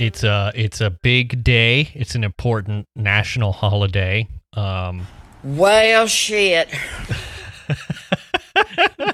[0.00, 1.90] it's a it's a big day.
[1.94, 4.26] It's an important national holiday.
[4.54, 5.06] Um,
[5.44, 6.68] Well, shit.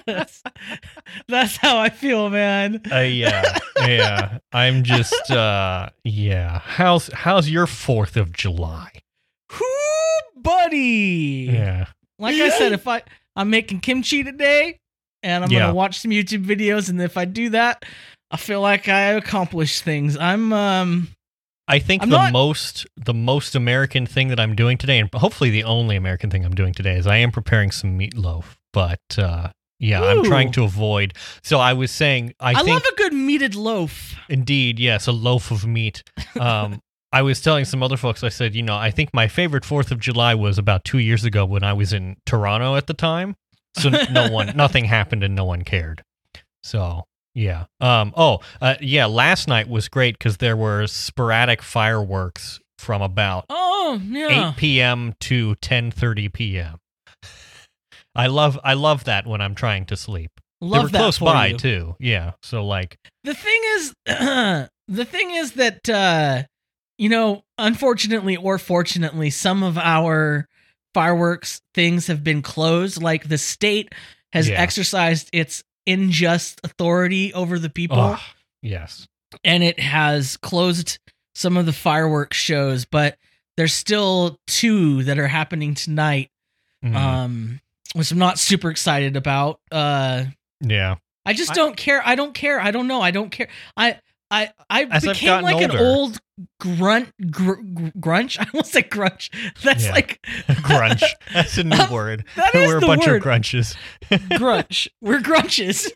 [0.06, 0.42] that's,
[1.28, 2.82] that's how I feel, man.
[2.90, 4.38] uh, yeah, yeah.
[4.52, 6.60] I'm just uh, yeah.
[6.60, 8.90] How's how's your Fourth of July?
[9.52, 11.48] Whoo, buddy.
[11.52, 11.86] Yeah,
[12.18, 13.02] Like I said, if I
[13.34, 14.78] I'm making kimchi today,
[15.22, 15.60] and I'm Yeah.
[15.60, 17.84] gonna watch some YouTube videos, and if I do that,
[18.30, 20.16] I feel like I accomplished things.
[20.16, 21.08] I'm um
[21.68, 25.12] I think I'm the not- most the most American thing that I'm doing today, and
[25.12, 28.56] hopefully the only American thing I'm doing today, is I am preparing some meatloaf.
[28.72, 31.14] But uh, yeah, I'm trying to avoid.
[31.42, 34.14] So I was saying, I, I, think love a good meated loaf.
[34.28, 36.02] Indeed, yes, a loaf of meat.
[36.38, 39.64] Um, I was telling some other folks, I said, you know, I think my favorite
[39.64, 42.92] Fourth of July was about two years ago when I was in Toronto at the
[42.92, 43.36] time.
[43.78, 46.02] So no one, nothing happened, and no one cared.
[46.62, 47.04] So
[47.36, 47.66] yeah.
[47.80, 48.12] Um.
[48.16, 49.06] Oh, uh, yeah.
[49.06, 54.50] Last night was great because there were sporadic fireworks from about Oh yeah.
[54.50, 55.14] 8 p.m.
[55.20, 56.78] to 10:30 p.m.
[58.14, 60.30] I love I love that when I'm trying to sleep.
[60.60, 61.58] Love they were that close by you.
[61.58, 61.96] too.
[62.00, 62.32] Yeah.
[62.42, 66.42] So like The thing is, the thing is that uh,
[66.98, 70.48] you know, unfortunately or fortunately, some of our
[70.94, 73.02] fireworks things have been closed.
[73.02, 73.94] Like the state
[74.32, 74.60] has Yeah.
[74.60, 78.20] exercised its unjust authority over the people, ugh,
[78.62, 79.06] yes.
[79.44, 80.98] and it has closed
[81.34, 82.84] some of the fireworks shows.
[82.84, 83.16] But
[83.56, 86.30] there's still two that are happening tonight,
[86.84, 86.94] Mhm.
[86.94, 87.60] um,
[87.94, 89.60] which I'm not super excited about.
[89.72, 90.24] Uh,
[90.60, 90.96] yeah.
[91.24, 92.06] I just don't care.
[92.06, 92.60] I don't care.
[92.60, 93.00] I don't know.
[93.00, 93.48] I don't care.
[93.76, 93.98] I
[94.30, 96.20] I I As became gotten like an old
[96.60, 98.38] grunt gr- gr- grunch.
[98.40, 99.30] I won't say grunch.
[99.62, 99.92] That's Yeah.
[99.92, 101.02] like Grunch.
[101.32, 102.24] That's a new Um, word.
[102.36, 103.16] that is We're a the bunch word.
[103.16, 103.74] of grunches.
[104.10, 104.88] grunch.
[105.00, 105.90] We're grunches.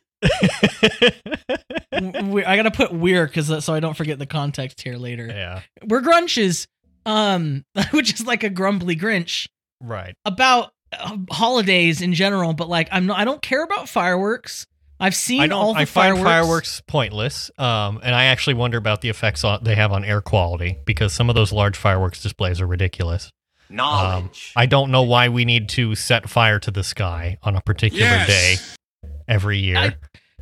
[2.30, 5.26] we, I gotta put we're because so I don't forget the context here later.
[5.26, 5.62] yeah.
[5.86, 6.66] We're grunches,
[7.06, 9.46] um, which is like a grumbly Grinch
[9.82, 10.14] Right.
[10.24, 12.52] about uh, holidays in general.
[12.52, 13.18] But like I'm not.
[13.18, 14.66] I don't care about fireworks.
[15.00, 15.58] I've seen I don't.
[15.62, 16.22] all the I find fireworks.
[16.30, 17.50] fireworks pointless.
[17.58, 21.12] Um, and I actually wonder about the effects on, they have on air quality because
[21.12, 23.30] some of those large fireworks displays are ridiculous.
[23.68, 24.52] Knowledge.
[24.56, 28.04] I don't know why we need to set fire to the sky on a particular
[28.04, 28.26] Yes.
[28.26, 28.82] day
[29.28, 29.76] every year.
[29.78, 29.96] I-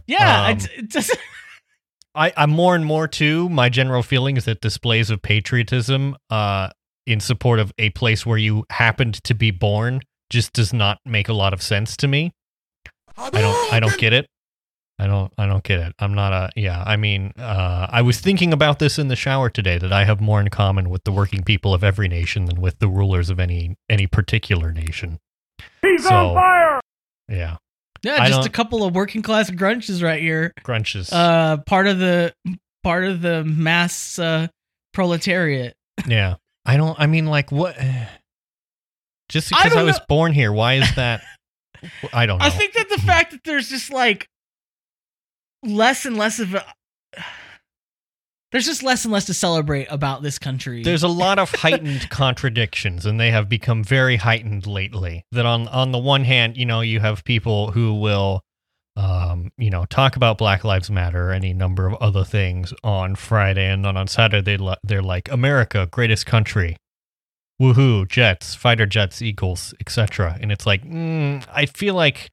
[0.06, 1.18] Yeah, Um, it doesn't.
[2.14, 3.48] I, I'm more and more too.
[3.50, 6.70] My general feeling is that displays of patriotism, uh,
[7.06, 11.28] in support of a place where you happened to be born, just does not make
[11.28, 12.32] a lot of sense to me.
[13.16, 13.72] I don't.
[13.72, 14.26] I don't get it.
[15.00, 15.32] I don't.
[15.38, 15.94] I don't get it.
[16.00, 16.50] I'm not a.
[16.56, 16.82] Yeah.
[16.84, 19.78] I mean, uh, I was thinking about this in the shower today.
[19.78, 22.80] That I have more in common with the working people of every nation than with
[22.80, 25.20] the rulers of any any particular nation.
[25.82, 26.80] He's on fire.
[27.28, 27.56] Yeah.
[28.02, 30.52] Yeah, I just a couple of working class grunches right here.
[30.64, 31.10] Grunches.
[31.12, 32.32] Uh, part of the
[32.82, 34.48] part of the mass uh,
[34.92, 35.74] proletariat.
[36.06, 36.36] Yeah.
[36.64, 37.76] I don't I mean like what
[39.28, 41.22] just because I, don't was know- born here, why is that
[42.12, 42.44] I don't know.
[42.44, 44.28] I think that the fact that there's just like
[45.68, 46.64] less and less of a
[48.50, 50.82] there's just less and less to celebrate about this country.
[50.82, 55.24] there's a lot of heightened contradictions and they have become very heightened lately.
[55.32, 58.40] That on on the one hand, you know, you have people who will
[58.96, 63.14] um, you know, talk about Black Lives Matter or any number of other things on
[63.14, 66.76] Friday and then on Saturday they li- they're like America, greatest country.
[67.60, 70.38] Woohoo, jets, fighter jets, eagles, etc.
[70.40, 72.30] And it's like, mm, I feel like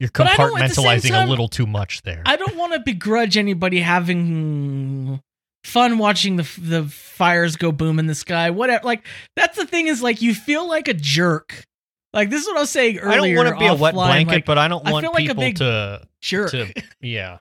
[0.00, 2.22] you're But I don't- at the same compartmentalizing time, a little too much there.
[2.26, 5.20] I don't want to begrudge anybody having
[5.62, 8.50] fun watching the the fires go boom in the sky.
[8.50, 8.84] Whatever.
[8.84, 9.06] Like
[9.36, 11.64] that's the thing is like you feel like a jerk.
[12.12, 13.12] Like this is what I was saying earlier.
[13.12, 15.12] I don't want to be a wet blanket, like, but I don't I want feel
[15.12, 16.50] like a people big to jerk.
[16.50, 17.38] to yeah.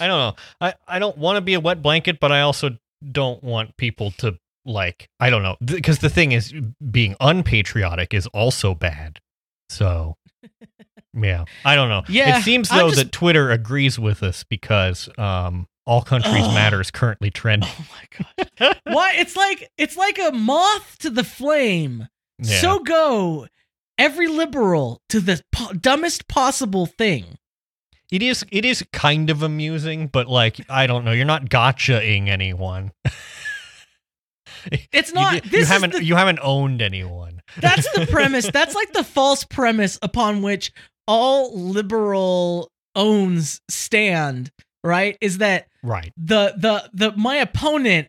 [0.00, 0.34] I don't know.
[0.60, 2.78] I I don't want to be a wet blanket, but I also
[3.10, 6.54] don't want people to like I don't know because the thing is
[6.90, 9.18] being unpatriotic is also bad.
[9.68, 10.16] So
[11.14, 12.02] yeah, I don't know.
[12.08, 16.54] Yeah, it seems though just- that Twitter agrees with us because um all countries Ugh.
[16.54, 17.68] matter is currently trending.
[17.72, 18.78] Oh my god.
[18.84, 19.14] Why?
[19.16, 22.08] It's like it's like a moth to the flame.
[22.38, 22.60] Yeah.
[22.60, 23.46] So go
[23.98, 27.38] every liberal to the po- dumbest possible thing.
[28.12, 32.28] It is it is kind of amusing, but like I don't know, you're not gotchaing
[32.28, 32.92] anyone.
[34.92, 35.42] It's not.
[35.42, 37.42] this you, haven't the- you haven't owned anyone.
[37.58, 38.48] That's the premise.
[38.50, 40.72] That's like the false premise upon which
[41.12, 44.50] all liberal owns stand.
[44.84, 45.16] Right?
[45.20, 46.12] Is that right.
[46.16, 48.08] the the the my opponent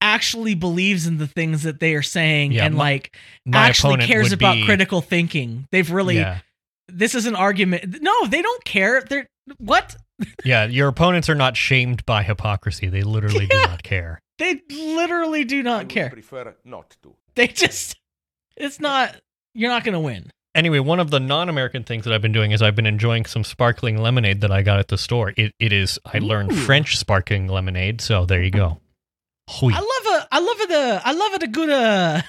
[0.00, 3.16] actually believes in the things that they are saying Yeah, and my- like
[3.46, 5.66] My actually cares about be- critical thinking.
[5.72, 6.40] They've really Yeah.
[6.88, 8.02] this is an argument.
[8.02, 9.02] No, they don't care.
[9.08, 9.26] They're
[9.58, 9.96] what?
[10.44, 12.86] Yeah, your opponents are not shamed by hypocrisy.
[12.88, 14.20] They literally do not care.
[14.38, 16.08] They literally do not care.
[16.10, 17.16] prefer not to.
[17.34, 17.96] They just
[18.56, 19.16] it's not
[19.54, 20.30] you're not gonna win.
[20.54, 23.42] Anyway, one of the non-American things that I've been doing is I've been enjoying some
[23.42, 25.32] sparkling lemonade that I got at the store.
[25.36, 26.56] It, it is I learned Ooh.
[26.56, 28.80] French sparkling lemonade, so there you go.
[29.50, 29.74] Hui.
[29.74, 32.22] I love a I love it the I love it a good uh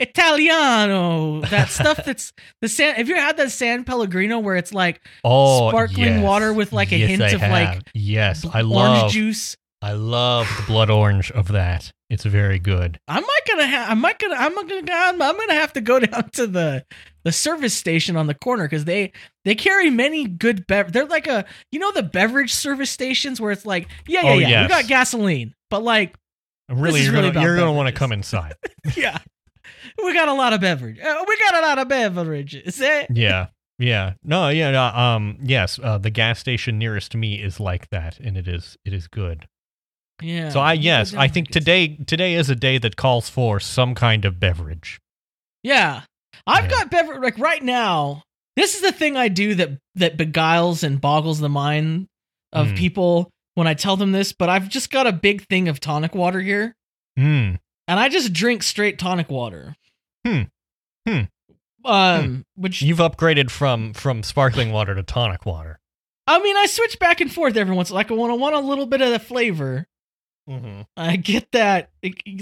[0.00, 1.40] Italiano.
[1.42, 5.00] That stuff that's the San have you ever had that San Pellegrino where it's like
[5.24, 6.22] oh, sparkling yes.
[6.24, 7.82] water with, like, a Yes, hint I of, like, have.
[7.94, 9.56] yes, I love orange juice?
[9.80, 11.92] I love the blood orange of that.
[12.12, 13.00] It's very good.
[13.08, 15.98] I might gonna ha- I might gonna I'm gonna I'm, I'm gonna have to go
[16.06, 16.84] down to the
[17.24, 19.12] the service station on the corner because they
[19.46, 20.92] they carry many good bev.
[20.92, 24.38] They're like a you know the beverage service stations where it's like yeah yeah Oh,
[24.38, 24.62] yeah yes.
[24.64, 26.14] we got gasoline but like
[26.68, 28.54] Really, you're really gonna you're gonna want to come inside.
[28.96, 29.18] yeah
[30.04, 33.06] we got a lot of beverage uh, we got a lot of beverages eh?
[33.10, 33.46] yeah,
[33.78, 34.12] yeah.
[34.22, 34.70] No, yeah.
[34.70, 35.78] No, um, yes.
[35.82, 39.08] Uh, the gas station nearest to me is like that, and it is it is
[39.08, 39.46] good.
[40.20, 43.94] Yeah So I yes, I think today today is a day that calls for some
[43.94, 44.98] kind of beverage.
[45.62, 46.02] yeah
[46.46, 46.70] I've Yeah.
[46.70, 48.22] got beverage like right now
[48.56, 52.06] this is the thing I do that that beguiles and boggles the mind
[52.52, 52.76] of Mm.
[52.76, 56.14] people when I tell them this but I've just got a big thing of tonic
[56.14, 56.74] water here
[57.16, 57.56] Hmm.
[57.88, 59.74] and I just drink straight tonic water.
[60.26, 60.42] Hmm.
[61.06, 61.22] Hmm.
[61.84, 65.78] Um, which You've upgraded from from sparkling water to tonic water.
[66.28, 67.90] I mean, I switch back and forth every once.
[67.90, 69.84] Like, I want to want a little bit of the flavor.
[70.48, 70.82] Mm-hmm.
[70.96, 71.90] I get that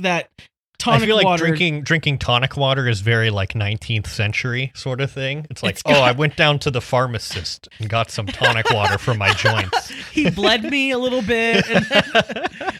[0.01, 0.31] that
[0.79, 1.47] tonic I feel like water.
[1.47, 5.47] drinking drinking tonic water is very like 19th century sort of thing.
[5.51, 8.71] It's like, It's oh, got- I went down to the pharmacist and got some tonic
[8.71, 9.89] water for my joints.
[10.13, 11.65] he bled me a little bit.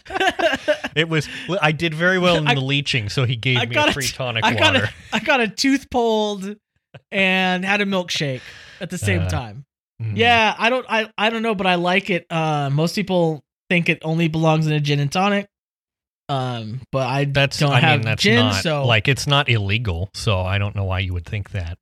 [0.93, 1.27] It was
[1.61, 3.93] I did very well in I- the leaching, so he gave I me got a
[3.93, 4.89] free t- tonic I got water.
[5.13, 6.55] a I got a tooth pulled
[7.11, 8.41] and had a milkshake
[8.81, 9.65] at the same Uh, time.
[10.01, 10.17] Mhm.
[10.17, 12.25] Yeah, I don't I I don't know, but I like it.
[12.29, 13.41] Uh, most people
[13.71, 15.47] think it only belongs in a gin and tonic.
[16.27, 19.47] Um, but I That's don't I have mean that's gin, not so like it's not
[19.47, 21.77] illegal, so I don't know why you would think that.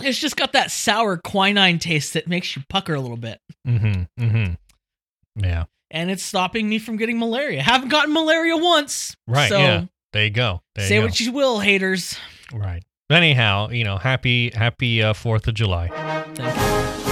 [0.00, 3.40] it's just got that sour quinine taste that makes you pucker a little bit.
[3.66, 4.22] Mm-hmm.
[4.24, 5.44] Mm-hmm.
[5.44, 5.64] Yeah.
[5.90, 7.62] and it's stopping me from getting malaria.
[7.62, 9.16] Haven't gotten malaria once.
[9.26, 9.84] Right, So yeah.
[10.12, 10.62] There you go.
[10.76, 11.06] There say you go.
[11.06, 12.16] what you will, haters.
[12.52, 12.82] Right.
[13.10, 17.05] Anyhow, you know, happy happy uh, 4th of July.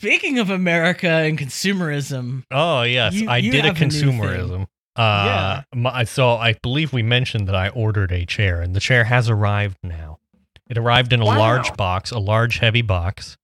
[0.00, 3.90] Speaking of America and consumerism, Oh yes, You- I you did a have a new
[3.90, 4.10] thing.
[4.20, 4.66] consumerism.
[4.96, 9.04] Uh, my, so I believe we mentioned that I ordered a chair, and the chair
[9.04, 10.18] has arrived now.
[10.68, 11.38] It arrived in a Wow.
[11.38, 13.36] large box, a large heavy box.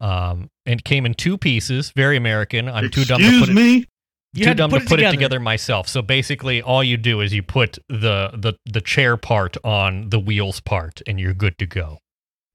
[0.00, 1.92] Um, and it came in two pieces.
[1.94, 2.68] Very American.
[2.68, 3.54] I'm too dumb to Excuse put it.
[3.54, 3.86] me.
[4.34, 5.16] You too had to dumb put to it put it together.
[5.16, 5.88] together myself.
[5.88, 10.18] So basically, all you do is you put the the the chair part on the
[10.18, 11.98] wheels part, and you're good to go.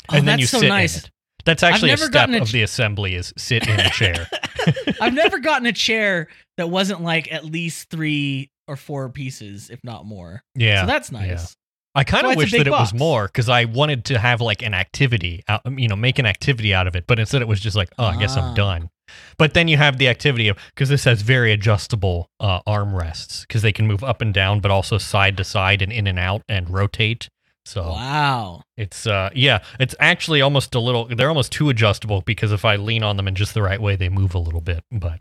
[0.10, 0.98] Oh, and then you so sit nice.
[0.98, 1.12] in it.
[1.48, 4.28] That's actually a step a of ch- the assembly is sit in a chair.
[5.02, 6.28] I've never gotten a chair
[6.58, 10.44] that wasn't like at least three or four pieces, if not more.
[10.56, 10.82] yeah.
[10.82, 11.56] so that's nice.
[11.96, 14.76] I kind of wish that it was more because I wanted to have like an
[14.76, 17.06] activity, out, you know, make an activity out of it.
[17.08, 18.50] But instead, it was just like, oh, I guess Ah.
[18.50, 18.90] I'm done.
[19.38, 23.62] But then you have the activity of because this has very adjustable uh, armrests because
[23.64, 26.44] they can move up and down, but also side to side and in and out
[26.50, 27.30] and rotate.
[27.68, 28.62] So Wow.
[28.78, 31.06] it's uh yeah, it's actually almost a little.
[31.06, 33.98] They're almost too adjustable because if I lean on them in just the right way,
[33.98, 34.86] they move a little bit.
[34.90, 35.20] But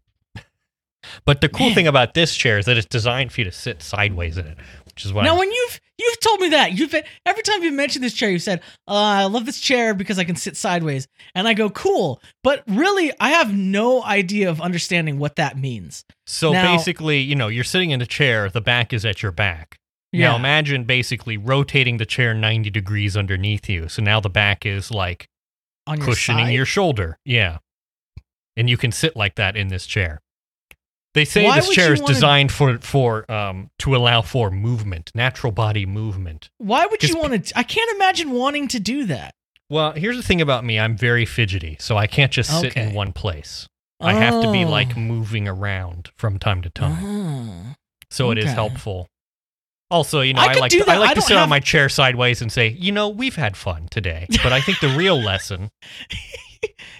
[1.25, 1.75] but the cool Man.
[1.75, 4.59] thing about this chair is that it's designed for you to sit sideways in it,
[4.85, 7.75] which is what Now, I'm when you've you've told me that you've every time you've
[7.75, 11.09] mentioned this chair, you said, uh, "I love this chair because I can sit sideways,"
[11.35, 16.05] and I go, "Cool," but really, I have no idea of understanding what that means.
[16.27, 19.33] So Now- basically, you know, you're sitting in a chair, the back is at your
[19.33, 19.81] back.
[20.13, 20.31] Yeah.
[20.31, 23.89] Now imagine basically rotating the chair 90 degrees underneath you.
[23.89, 25.29] So now the back is like
[25.89, 26.55] your cushioning side?
[26.55, 27.19] your shoulder.
[27.25, 27.59] Yeah.
[28.57, 30.23] And you can sit like that in this chair.
[31.15, 35.11] They say Why this chair is wanna- designed for for um to allow for movement,
[35.15, 36.51] natural body movement.
[36.59, 37.59] Why would you want to?
[37.59, 39.35] I can't imagine wanting to do that.
[39.71, 42.95] Well, here's the thing about me, I'm very fidgety, so I can't just sit in
[42.95, 43.67] one place.
[44.01, 44.69] I have to be Oh.
[44.69, 47.05] like moving around from time to time.
[47.05, 47.75] Oh.
[48.11, 48.55] so it is Okay.
[48.55, 49.09] helpful.
[49.91, 50.85] Also, you know, I I, like to.
[50.91, 53.37] I like I to sit have- on my chair sideways and say, you know, we've
[53.37, 54.27] had fun today.
[54.43, 55.71] But I think the real lesson.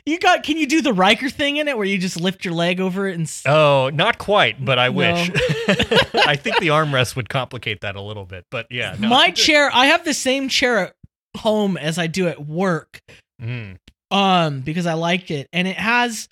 [0.05, 0.45] You got?
[0.45, 3.09] Can you do the Riker thing in it, where you just lift your leg over
[3.09, 3.29] it and?
[3.47, 4.93] Oh, not quite, but I No.
[4.93, 5.31] wish.
[6.15, 8.95] I think the armrest would complicate that a little bit, but yeah.
[8.99, 9.09] no.
[9.09, 9.69] My chair.
[9.73, 10.95] I have the same chair at
[11.39, 13.01] home as I do at work.
[13.43, 13.77] Mm.
[14.11, 16.27] um because I like it and it has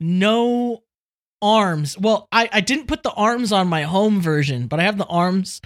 [0.00, 0.82] no
[1.42, 1.96] arms.
[1.98, 5.06] Well, I I didn't put the arms on my home version, but I have the
[5.06, 5.60] arms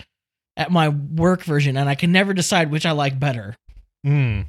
[0.57, 3.57] at my work version and I can never decide which I like better.
[4.07, 4.47] Mm.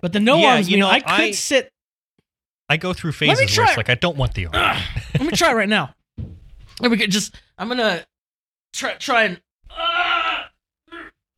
[0.00, 1.70] But the no Yeah, arms, you you know, I could I- sit.
[2.68, 4.54] I go through me phases where try- it's like I don't want the arm.
[4.56, 4.82] Ugh.
[5.14, 5.92] Let me try right now.
[6.80, 7.06] There we go.
[7.06, 8.04] Just I'm gonna
[8.72, 9.40] try try and.
[9.68, 10.42] Uh,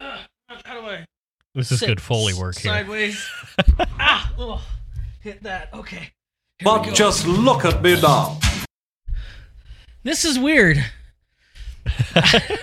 [0.01, 0.19] uh,
[0.65, 1.07] how do I?
[1.55, 2.71] This is sit good foley work here.
[2.73, 3.27] Sideways.
[3.99, 4.61] ah, ugh,
[5.21, 5.73] hit that.
[5.73, 5.97] Okay.
[6.59, 8.39] Here But just look at me now.
[10.03, 10.85] this is weird.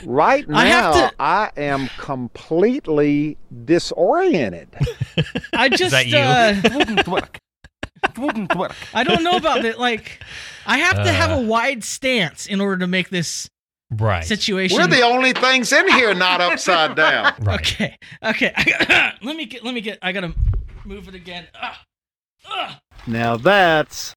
[0.05, 4.69] Right I have now, to- I am completely disoriented.
[5.53, 6.17] I just that you?
[6.17, 7.37] uh wouldn't work.
[8.03, 8.75] It wouldn't work.
[8.93, 9.77] I don't know about that.
[9.77, 10.23] Like,
[10.65, 11.35] I have to have Uh.
[11.35, 13.49] a wide stance in order to make this
[13.91, 14.23] Right.
[14.23, 14.77] situation.
[14.77, 17.33] We're the only things in here not upside down.
[17.41, 17.59] right.
[17.59, 17.97] Okay.
[18.23, 18.53] Okay.
[19.21, 19.63] Let me get.
[19.65, 19.97] Let me get.
[20.01, 20.33] I gotta
[20.85, 21.47] move it again.
[21.55, 21.83] Ah.
[22.47, 22.79] Ah.
[23.07, 24.13] Now that's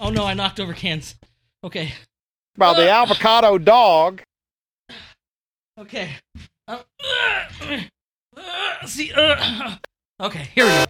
[0.00, 0.24] Oh no!
[0.24, 1.14] I knocked over cans.
[1.62, 1.92] Okay.
[2.56, 4.22] By the avocado dog.
[5.78, 6.10] Okay.
[6.68, 6.80] Um,
[7.60, 7.78] uh,
[8.36, 9.12] uh, see.
[9.12, 9.76] Uh,
[10.20, 10.48] okay.
[10.54, 10.84] Here we go.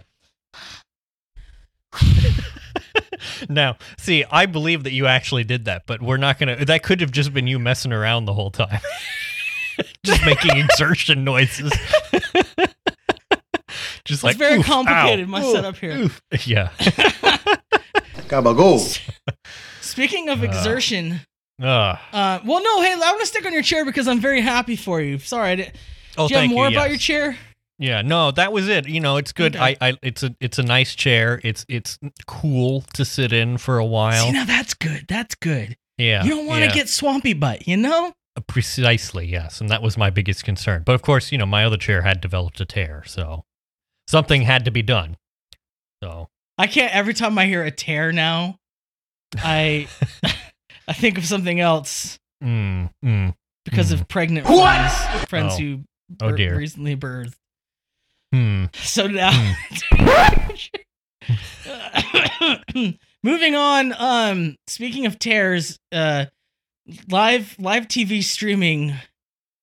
[3.49, 6.65] now, see, I believe that you actually did that, but we're not gonna.
[6.65, 8.79] That could have just been you messing around the whole time,
[10.05, 11.71] just making exertion noises.
[14.05, 15.27] just like it's very "Oof, complicated.
[15.27, 15.97] ow, My ooh, setup here.
[15.97, 16.69] oof." Yeah.
[19.81, 20.45] Speaking of Uh.
[20.45, 21.21] exertion,
[21.61, 21.97] Ugh.
[22.11, 24.75] uh, well, no, hey, I want to stick on your chair because I'm very happy
[24.75, 25.19] for you.
[25.19, 25.75] Sorry, I didn't.
[26.17, 26.75] oh, Do you have more you.
[26.75, 27.09] about yes.
[27.09, 27.37] your chair?
[27.79, 28.87] Yeah, no, that was it.
[28.87, 29.55] You know, it's good.
[29.55, 29.77] Okay.
[29.79, 31.41] I, I, it's a, it's a nice chair.
[31.43, 34.25] It's, it's cool to sit in for a while.
[34.25, 35.05] See, now that's good.
[35.07, 35.75] That's good.
[35.97, 36.73] yeah, you don't want to yeah.
[36.73, 38.13] get swampy butt, you know?
[38.41, 40.83] precisely yes, and that was my biggest concern.
[40.85, 43.45] But of course, you know, my other chair had developed a tear, so
[44.07, 45.17] something had to be done.
[46.03, 46.93] So I can't.
[46.93, 48.57] Every time I hear a tear now,
[49.37, 49.87] I
[50.87, 53.33] I think of something else mm, mm,
[53.65, 53.95] because Hmm.
[53.95, 54.93] of pregnant friends,
[55.29, 55.57] friends Oh.
[55.57, 55.83] who
[56.21, 56.57] Oh, bir- dear.
[56.57, 57.33] recently birthed.
[58.33, 58.65] hmm.
[58.73, 59.31] So now,
[63.23, 63.93] moving on.
[63.97, 66.25] Um, speaking of tears, uh,
[67.09, 68.93] live live TV streaming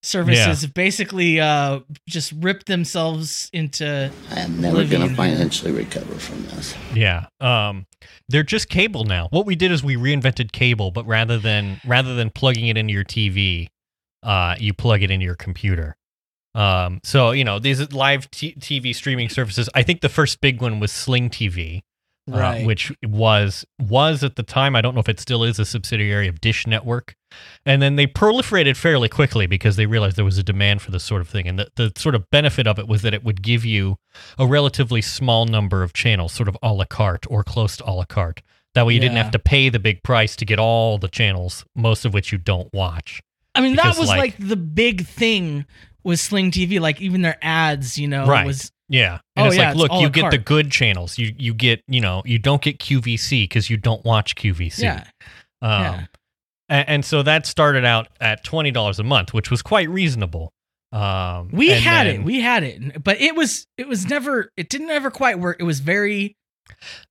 [0.02, 6.14] services have basically uh just ripped themselves into I am never going to financially recover
[6.14, 6.75] from this.
[6.95, 7.26] Yeah.
[7.40, 7.87] Um
[8.28, 9.28] they're just cable now.
[9.30, 12.92] What we did is we reinvented cable, but rather than rather than plugging it into
[12.92, 13.69] your TV,
[14.23, 15.97] uh you plug it into your computer.
[16.54, 20.62] Um so, you know, these live t- TV streaming services, I think the first big
[20.62, 21.83] one was Sling TV.
[22.33, 22.67] Uh, Right.
[22.67, 26.29] which was was at the time I don't know if it still is a subsidiary
[26.29, 27.15] of Dish Network,
[27.65, 31.05] and then they proliferated fairly quickly because they realized there was a demand for this
[31.05, 33.43] sort of thing, and the the sort of benefit of it was that it would
[33.43, 33.97] give you
[34.39, 37.93] a relatively small number of channels, sort of a la carte or close to a
[37.93, 38.43] la carte.
[38.75, 41.65] That way, you didn't have to pay the big price to get all the channels,
[41.75, 43.21] most of which you don't watch.
[43.61, 45.67] I mean, that was like- like, the big thing
[46.05, 46.81] with Sling TV.
[46.81, 48.47] Like even their ads, you know, Right.
[48.47, 49.21] was Yeah.
[49.37, 51.17] And Oh, it's yeah, like, it's look, you get the good channels.
[51.19, 54.83] You you get, you know, you don't get QVC because you don't watch QVC.
[54.83, 55.05] yeah,
[55.62, 56.05] Um, yeah.
[56.69, 60.52] And, and so that started out at twenty dollars a month, which was quite reasonable.
[60.93, 62.25] Um, We had then it.
[62.25, 64.50] We had it, but it was it was never.
[64.57, 65.59] It didn't ever quite work.
[65.61, 66.35] It was very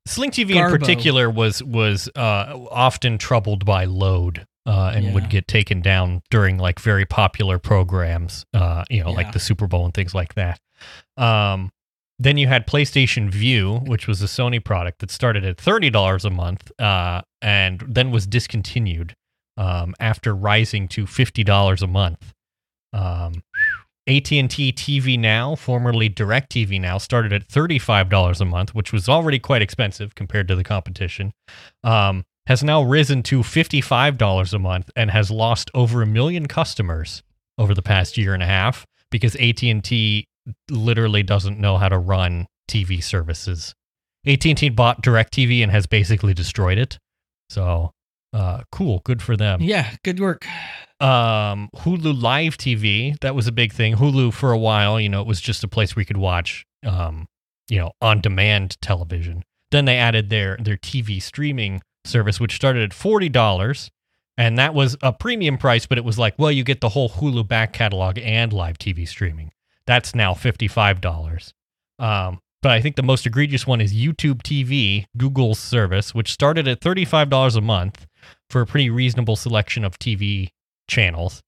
[0.06, 0.66] Sling TV Garbo.
[0.74, 5.14] in particular was was uh, often troubled by load uh, and Yeah.
[5.14, 9.16] would get taken down during like very popular programs, uh, you know, Yeah.
[9.16, 10.60] like the Super Bowl and things like that.
[11.18, 11.72] Um,
[12.20, 16.26] then you had PlayStation Vue, which was a Sony product that started at thirty dollars
[16.26, 19.14] a month, uh, and then was discontinued
[19.58, 22.34] um, after rising to fifty dollars a month.
[22.94, 23.44] Um,
[24.08, 29.62] AT&T TV Now, formerly DirecTV Now, started at $35 a month, which was already quite
[29.62, 31.32] expensive compared to the competition.
[31.84, 37.22] Um, has now risen to $55 a month and has lost over a million customers
[37.60, 40.26] over the past year and a half because AT&T
[40.70, 43.76] literally doesn't know how to run TV services.
[44.26, 46.98] AT&T bought DirecTV and has basically destroyed it.
[47.52, 47.92] So,
[48.34, 49.92] uh, cool, good for them yeah.
[50.04, 50.46] Good work.
[51.00, 53.20] um Hulu Live TV.
[53.22, 53.96] That was a big thing.
[53.96, 56.66] Hulu for a while, you know, it was just a place where you could watch
[56.84, 57.28] um,
[57.70, 59.44] you know, on demand television.
[59.72, 63.90] Then they added their their TV streaming service which started at $40
[64.38, 67.10] and that was a premium price, but it was like, well, you get the whole
[67.10, 69.52] Hulu back catalog and live TV streaming.
[69.86, 71.54] That's now $55.
[72.00, 76.68] Um but I think the most egregious one is YouTube TV, Google's service, which started
[76.68, 78.06] at $35 a month
[78.50, 80.50] for a pretty reasonable selection of TV
[80.90, 81.42] channels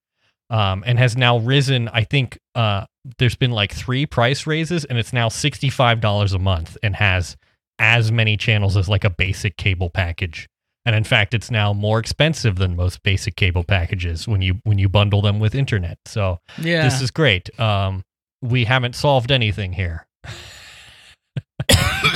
[0.50, 1.90] um, and has now risen.
[1.90, 2.86] I think uh,
[3.18, 7.36] there's been like three price raises, and it's now $65 a month and has
[7.82, 10.48] as many channels as like a basic cable package.
[10.86, 14.78] And in fact, it's now more expensive than most basic cable packages when you when
[14.80, 15.98] you bundle them with internet.
[16.06, 16.84] So Yeah.
[16.84, 17.60] this is great.
[17.60, 18.04] Um,
[18.42, 20.08] we haven't solved anything here.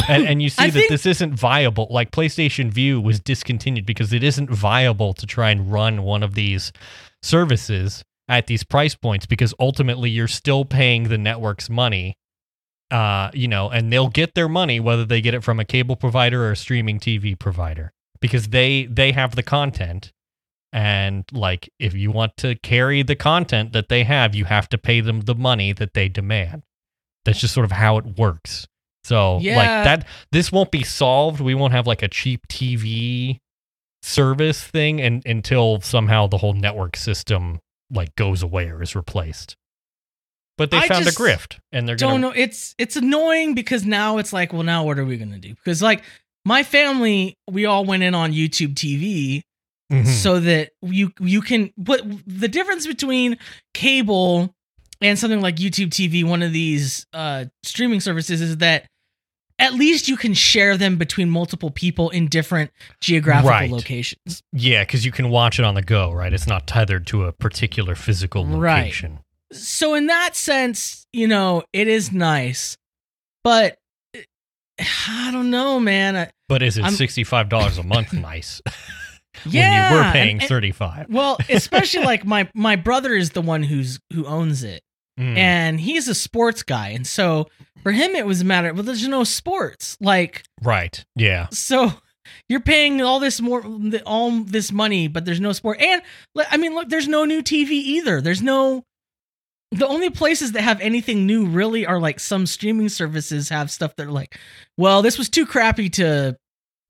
[0.10, 1.88] and, and you see I that think- this isn't viable.
[1.90, 6.34] Like PlayStation Vue was discontinued because it isn't viable to try and run one of
[6.36, 6.72] these
[7.22, 12.16] services at these price points because ultimately you're still paying the network's money.
[12.96, 15.98] Uh, you know, and they'll get their money whether they get it from a cable
[15.98, 20.14] provider or a streaming TV provider because they they have the content.
[20.72, 24.78] And like if you want to carry the content that they have you have to
[24.78, 26.64] pay them the money that they demand.
[27.26, 28.66] That's just sort of how it works.
[29.04, 31.42] So like that this won't be solved.
[31.42, 33.40] We won't have like a cheap tv
[34.04, 37.60] service thing and until somehow the whole network system
[37.92, 39.58] like goes away or is replaced
[40.58, 42.34] but they I found a grift and they're don't gonna know.
[42.36, 45.54] It's it's annoying because now it's like, well, now what are we gonna do?
[45.56, 46.04] Because like
[46.46, 49.42] my family, we all went in on YouTube TV
[49.92, 50.08] Mhm.
[50.08, 51.72] so that you you can.
[51.78, 53.38] But the difference between
[53.74, 54.54] cable
[55.02, 58.86] and something like YouTube TV, one of these uh, streaming services, is that
[59.60, 63.70] at least you can share them between multiple people in different geographical Right.
[63.70, 64.42] locations.
[64.52, 67.32] yeah because you can watch it on the go right it's not tethered to a
[67.32, 68.94] particular physical Right.
[69.56, 72.78] So in that sense, you know, it is nice,
[73.44, 73.78] but
[74.14, 74.22] eh,
[75.10, 76.16] I don't know, man.
[76.16, 78.14] I- But is it sixty-five dollars a month?
[78.14, 78.62] nice.
[79.46, 81.08] Yeah, when you were paying and- thirty-five.
[81.10, 84.82] Well, especially like my my brother is the one who's who owns it,
[85.20, 85.38] Mm.
[85.38, 87.48] and he's a sports guy, and so
[87.84, 88.74] for him it was a matter.
[88.74, 91.04] Well, there's no sports, like right.
[91.16, 91.48] Yeah.
[91.52, 91.94] so.
[92.50, 93.64] You're paying all this more,
[94.04, 95.80] all this money, but there's no sport.
[95.80, 96.02] And
[96.50, 98.20] I mean, look, there's no new TV either.
[98.20, 98.84] There's no.
[99.72, 103.96] The only places that have anything new really are like some streaming services have stuff
[103.98, 104.38] that are like,
[104.78, 106.38] well, this was too crappy to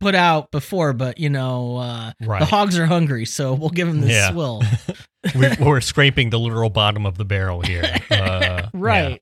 [0.01, 2.39] put out before, but you know, uh, Right.
[2.39, 4.31] the hogs are hungry, so we'll give them this Yeah.
[4.31, 4.61] swill.
[5.35, 7.83] we, we're scraping the literal bottom of the barrel here.
[8.11, 9.21] Uh, right.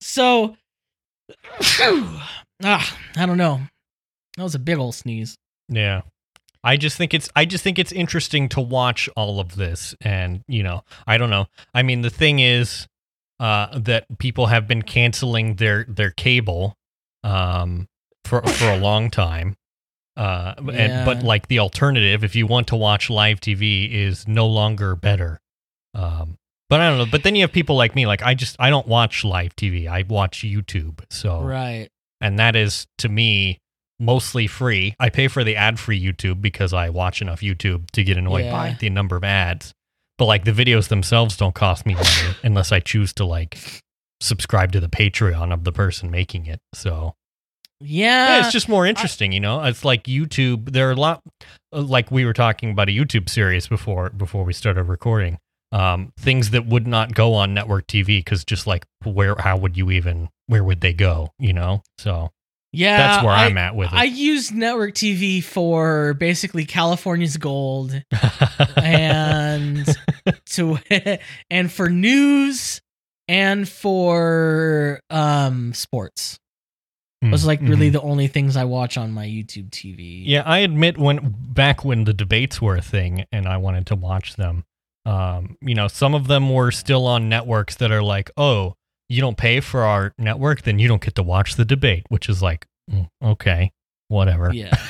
[0.00, 0.56] So,
[2.62, 3.60] ah, I don't know.
[4.36, 5.36] That was a big old sneeze.
[5.68, 6.02] Yeah.
[6.64, 10.42] I just think it's I just think it's interesting to watch all of this and
[10.48, 12.88] you know I don't know I mean the thing is
[13.38, 16.74] uh, that people have been canceling their their cable
[17.22, 17.86] um,
[18.24, 19.56] for for a long time
[20.16, 20.72] uh, Yeah.
[20.72, 24.96] and but like the alternative if you want to watch live TV is no longer
[24.96, 25.40] better
[25.94, 26.36] um,
[26.70, 28.70] but I don't know but then you have people like me like I just I
[28.70, 31.88] don't watch live TV I watch YouTube so Right.
[32.20, 33.58] and that is to me
[34.00, 34.94] mostly free.
[34.98, 38.52] I pay for the ad-free YouTube because I watch enough YouTube to get annoyed Yeah.
[38.52, 39.72] by the number of ads.
[40.18, 42.06] But like the videos themselves don't cost me money
[42.44, 43.58] unless I choose to like
[44.20, 46.60] subscribe to the Patreon of the person making it.
[46.72, 47.14] So
[47.80, 48.28] Yeah.
[48.38, 49.62] yeah, it's just more interesting, you know.
[49.64, 50.72] It's like YouTube.
[50.72, 51.20] There are a lot,
[51.72, 55.38] uh, like we were talking about a YouTube series before before we started recording.
[55.72, 59.76] Um, things that would not go on network TV because just like where, how would
[59.76, 61.30] you even, where would they go?
[61.40, 61.82] You know.
[61.98, 62.30] So
[62.74, 62.98] yeah.
[62.98, 63.94] that's where I, I'm at with it.
[63.94, 68.02] I use network TV for basically California's Gold
[68.76, 69.86] and
[70.46, 70.78] to
[71.50, 72.80] and for news
[73.28, 76.38] and for um sports.
[77.22, 77.92] Those are like really Mhm.
[77.94, 80.24] the only things I watch on my YouTube TV.
[80.26, 83.96] Yeah, I admit when back when the debates were a thing and I wanted to
[83.96, 84.64] watch them,
[85.06, 88.74] um, you know, some of them were still on networks that are like, oh,
[89.08, 92.28] you don't pay for our network, then you don't get to watch the debate, which
[92.28, 93.72] is like, mm, okay,
[94.08, 94.52] whatever.
[94.52, 94.76] Yeah.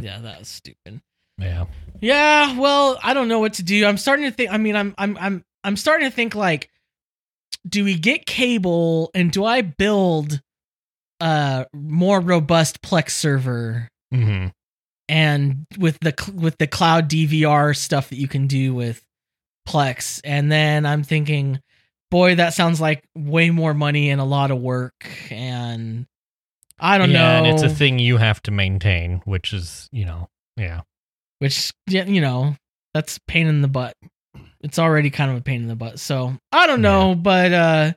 [0.00, 1.00] Yeah, that was stupid.
[1.38, 1.64] Yeah.
[2.00, 3.84] Yeah, well, I don't know what to do.
[3.86, 6.70] I'm starting to think I mean I'm I'm I'm I'm starting to think like
[7.68, 10.40] do we get cable and do I build
[11.20, 14.48] a more robust Plex server hmm
[15.08, 19.02] and with the with the cloud DVR stuff that you can do with
[19.68, 21.60] Plex and then I'm thinking
[22.10, 25.08] boy that sounds like way more money and a lot of work.
[25.30, 26.06] And
[26.78, 30.04] I don't yeah, know and it's a thing you have to maintain, which is, you
[30.04, 30.82] know, yeah.
[31.38, 32.56] which yeah, you know
[32.92, 33.96] that's pain in the butt.
[34.60, 36.00] It's already kind of a pain in the butt.
[36.00, 37.92] So i don't know but uh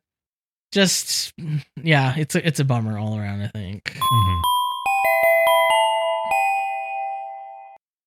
[0.71, 1.33] just
[1.81, 3.83] yeah it's a it's a bummer all around i think.
[3.85, 4.41] Mm-hmm.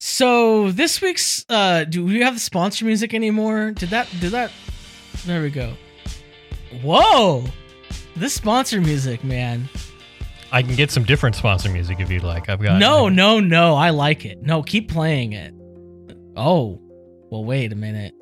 [0.01, 3.73] so this week's uh do we have the sponsor music anymore?
[3.73, 4.53] Did that did that
[5.27, 5.75] there we go
[6.83, 7.45] whoa
[8.17, 9.69] this sponsor music man
[10.53, 12.49] I can get some different sponsor music if you'd like.
[12.49, 15.55] I've got no no no i like it no keep playing it
[16.37, 16.81] oh
[17.31, 18.15] well wait a minute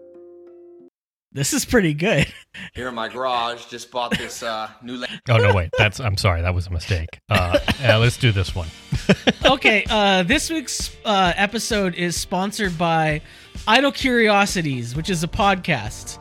[1.33, 2.27] this is pretty good
[2.75, 4.97] Here in my garage, just bought this uh, new.
[4.97, 5.71] La- Oh no, wait.
[5.79, 6.43] That's I'm sorry.
[6.43, 7.21] That was a mistake.
[7.29, 8.69] Uh, yeah, let's do this one.
[9.45, 13.21] okay, uh, this week's uh, episode is sponsored by
[13.67, 16.18] Idle Curiosities, which is a podcast.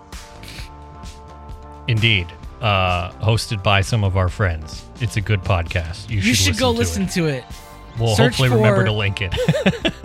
[1.87, 2.27] Indeed.
[2.61, 4.83] uh, hosted by some of our friends.
[4.99, 6.09] It's a good podcast.
[6.09, 7.11] You should, You should go to listen it.
[7.11, 7.43] to it.
[7.99, 9.33] We'll search hopefully remember to link it.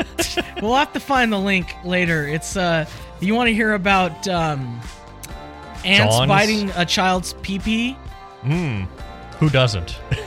[0.62, 2.26] We'll have to find the link later.
[2.28, 2.86] It's uh,
[3.20, 4.80] you want to hear about um,
[5.84, 7.92] ants John's- biting a child's pee pee.
[8.42, 8.82] Hmm.
[9.38, 9.98] Who doesn't?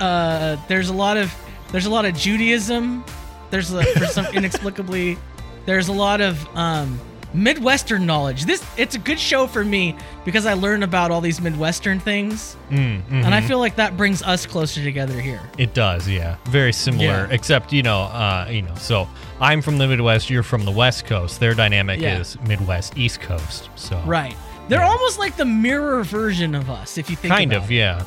[0.00, 1.32] Uh, there's a lot of
[1.70, 3.04] there's a lot of Judaism.
[3.50, 5.16] There's a, for some inexplicably
[5.64, 6.98] there's a lot of um,
[7.34, 8.44] Midwestern knowledge.
[8.44, 12.56] This it's a good show for me because I learn about all these Midwestern things,
[12.70, 13.48] Mm, and I mhm.
[13.48, 15.40] feel like that brings us closer together here.
[15.58, 16.36] It does, yeah.
[16.46, 17.34] Very similar, Yeah.
[17.34, 18.74] except you know, uh, you know.
[18.76, 19.08] So
[19.40, 20.30] I'm from the Midwest.
[20.30, 21.40] You're from the West Coast.
[21.40, 22.18] Their dynamic Yeah.
[22.18, 23.68] is Midwest, East Coast.
[23.76, 24.36] So Right.
[24.68, 24.88] They're Yeah.
[24.88, 27.74] almost like the mirror version of us, if you think kind of, it.
[27.74, 28.02] yeah,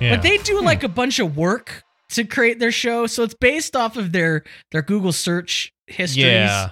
[0.00, 0.10] yeah.
[0.16, 3.76] But they do like a bunch of work to create their show, so it's based
[3.76, 6.70] off of their their Google search histories yeah,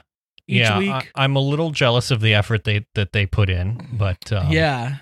[0.48, 0.78] each yeah.
[0.78, 1.12] week.
[1.14, 4.50] I, am a little jealous of the effort they that they put in, but um,
[4.50, 4.96] yeah.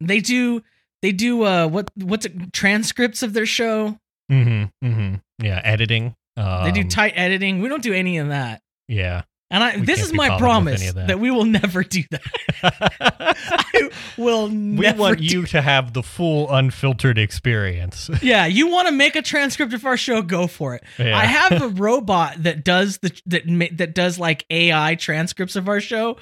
[0.00, 0.62] They do
[1.02, 3.98] they do uh what what's it, transcripts of their show.
[4.30, 5.14] Mm-hmm, mm-hmm.
[5.44, 6.14] Yeah, editing.
[6.36, 7.60] Um, they do tight editing.
[7.60, 8.62] We don't do any of that.
[8.88, 9.22] yeah.
[9.52, 11.08] And I this is my promise that.
[11.08, 11.20] that.
[11.20, 13.36] we will never do that.
[13.74, 18.10] I will we want do- you to have the full unfiltered experience.
[18.22, 20.22] Yeah, you want to make a transcript of our show?
[20.22, 20.82] Go for it.
[20.98, 21.16] Yeah.
[21.16, 23.44] I have a robot that does the that
[23.78, 26.16] that does like AI transcripts of our show.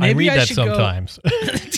[0.00, 1.18] I read that should go- sometimes.
[1.24, 1.30] do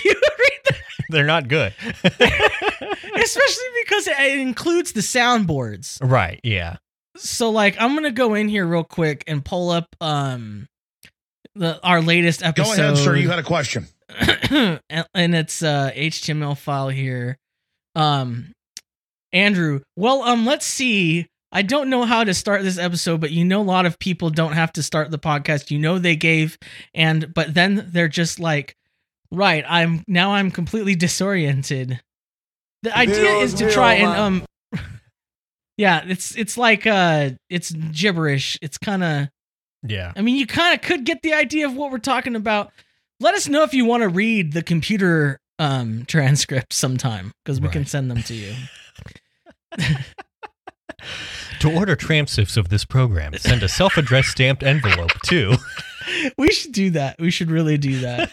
[0.08, 0.76] you read that?
[1.10, 1.72] They're not good.
[2.04, 5.98] Especially because it, it includes the soundboards.
[6.02, 6.40] right?
[6.42, 6.76] Yeah.
[7.16, 10.68] So like, I'm gonna go in here real quick and pull up um
[11.54, 12.76] the our latest episode.
[12.76, 13.16] Go ahead, sir.
[13.16, 13.86] You had a question.
[14.90, 17.36] and, and it's uh HTML file here.
[17.94, 18.52] Um
[19.32, 21.26] Andrew, well um let's see.
[21.52, 24.30] I don't know how to start this episode, but you know a lot of people
[24.30, 25.70] don't have to start the podcast.
[25.70, 26.58] You know they gave
[26.94, 28.76] and but then they're just like
[29.32, 32.00] right, I'm now I'm completely disoriented.
[32.82, 34.44] The idea is to try and um
[35.76, 38.58] Yeah, it's it's like uh it's gibberish.
[38.62, 39.28] It's kind of
[39.82, 40.12] Yeah.
[40.14, 42.70] I mean, you kind of could get the idea of what we're talking about.
[43.22, 47.68] Let us know if you want to read the computer um, transcripts sometime because we
[47.68, 48.54] can send them to you.
[51.60, 55.56] To order transcripts of this program, send a self-addressed stamped envelope to.
[56.38, 57.16] we should do that.
[57.18, 58.30] We should really do that.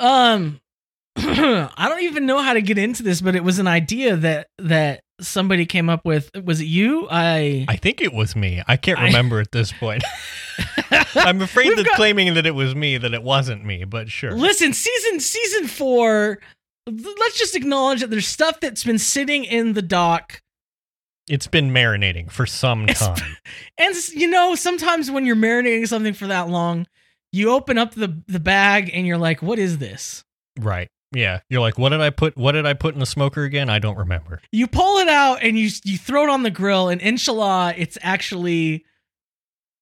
[0.00, 0.60] um,
[1.16, 4.48] I don't even know how to get into this, but it was an idea that
[4.58, 6.30] that somebody came up with.
[6.44, 7.06] Was it you?
[7.10, 7.64] I.
[7.68, 8.62] I think it was me.
[8.66, 10.02] I can't I- remember at this point.
[11.16, 14.32] I'm afraid that got- claiming that it was me that it wasn't me, but sure.
[14.32, 16.38] Listen, season season four.
[16.86, 20.42] Let's just acknowledge that there's stuff that's been sitting in the dock,
[21.28, 23.36] It's been marinating for some time.
[23.78, 26.86] and you know sometimes when you're marinating something for that long,
[27.32, 30.24] you open up the the bag and you're like, "What is this?"
[30.60, 30.88] right.
[31.14, 31.40] Yeah.
[31.48, 33.70] You're like, what did I put what did I put in the smoker again?
[33.70, 34.40] I don't remember.
[34.52, 37.96] You pull it out and you you throw it on the grill, and inshallah, it's
[38.02, 38.84] actually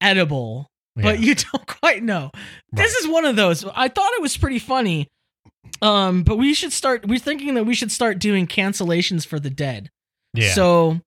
[0.00, 1.26] edible, but Yeah.
[1.26, 2.30] you don't quite know.
[2.72, 3.64] This is one of those.
[3.64, 5.08] I thought it was pretty funny.
[5.80, 7.06] Um, but we should start.
[7.06, 9.90] We're thinking that we should start doing cancellations for the dead.
[10.34, 10.52] yeah.
[10.52, 11.00] So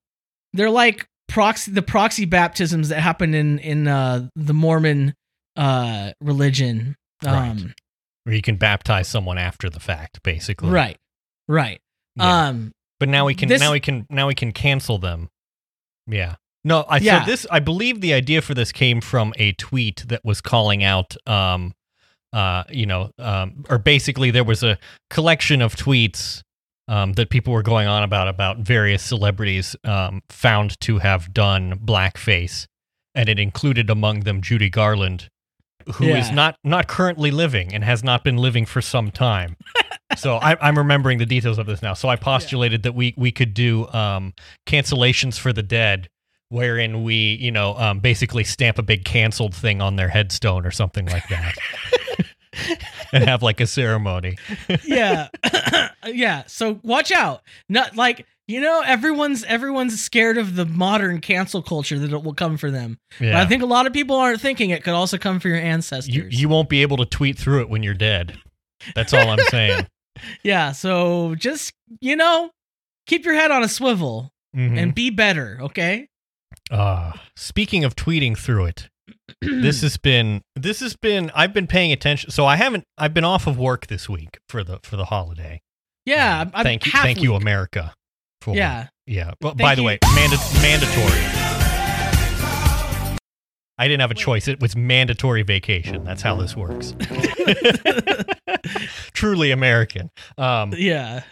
[0.52, 5.14] they're like proxy the proxy baptisms that happen in in uh, the Mormon
[5.56, 6.96] uh, religion.
[7.24, 7.56] Right.
[8.26, 10.70] Where you can baptize someone after the fact, basically.
[10.70, 10.98] right,
[11.46, 11.80] right.
[12.16, 12.46] Yeah.
[12.48, 15.28] Um, But now we can This- now we can now we can cancel them.
[16.08, 16.34] Yeah.
[16.64, 17.20] No, I Yeah.
[17.24, 20.82] so this I believe the idea for this came from a tweet that was calling
[20.82, 21.74] out um
[22.32, 24.76] uh you know um or basically there was a
[25.08, 26.42] collection of tweets
[26.88, 31.78] um that people were going on about about various celebrities um found to have done
[31.78, 32.66] blackface
[33.14, 35.28] and it included among them Judy Garland
[35.94, 36.34] who is Yeah.
[36.34, 39.56] not not currently living and has not been living for some time.
[40.16, 41.94] so I, I'm remembering the details of this now.
[41.94, 44.34] So I postulated that we we could do um,
[44.66, 46.08] cancellations for the dead,
[46.48, 50.70] wherein we you know um, basically stamp a big canceled thing on their headstone or
[50.70, 51.54] something like that,
[53.12, 54.36] and have like a ceremony.
[54.84, 55.28] yeah,
[56.06, 56.44] yeah.
[56.46, 57.42] So watch out.
[57.68, 62.34] Not like you know everyone's everyone's scared of the modern cancel culture that it will
[62.34, 62.98] come for them.
[63.18, 65.58] But I think a lot of people aren't thinking it could also come for your
[65.58, 66.14] ancestors.
[66.14, 68.38] you you won't be able to tweet through it when you're dead.
[68.94, 69.86] That's all I'm saying.
[70.42, 70.72] yeah.
[70.72, 72.50] So just you know,
[73.06, 74.78] keep your head on a swivel Mhm.
[74.78, 75.58] and be better.
[75.60, 76.08] Okay.
[76.70, 78.88] Uh, speaking of tweeting through it,
[79.42, 82.30] this has been this has been I've been paying attention.
[82.30, 85.60] So I haven't I've been off of work this week for the for the holiday.
[86.06, 86.40] Yeah.
[86.42, 87.34] Um, I'm, thank you, thank you.
[87.34, 87.92] America.
[88.54, 88.88] Yeah.
[89.06, 89.32] yeah.
[89.40, 91.22] Well, Thank by the way, manda- mandatory.
[93.78, 94.48] I didn't have a choice.
[94.48, 96.02] It was mandatory vacation.
[96.04, 96.94] That's how this works.
[99.12, 100.10] Truly American.
[100.38, 101.22] Um, Yeah.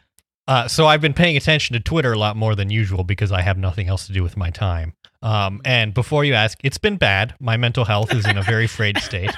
[0.46, 3.40] uh, so I've been paying attention to Twitter a lot more than usual because I
[3.40, 4.92] have nothing else to do with my time.
[5.22, 7.34] Um, and before you ask, it's been bad.
[7.40, 9.30] My mental health is in a very frayed state.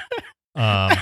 [0.56, 0.96] Um,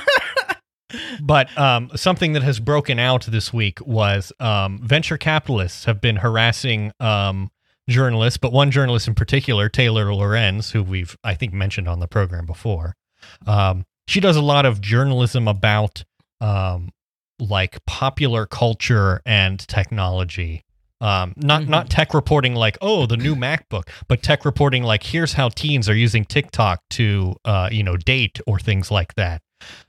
[1.21, 6.17] but um, something that has broken out this week was um, venture capitalists have been
[6.17, 7.51] harassing um,
[7.89, 12.09] journalists, but one journalist in particular, Taylor Lorenz, who we've I think mentioned on the
[12.09, 12.95] program before.
[13.47, 16.05] Um, she does a lot of journalism about
[16.41, 16.91] um,
[17.39, 20.63] like popular culture and technology.
[21.01, 21.69] Um, not Mhm.
[21.69, 25.89] not tech reporting like oh the new MacBook, but tech reporting like here's how teens
[25.89, 29.43] are using TikTok to uh, you know date or things like that.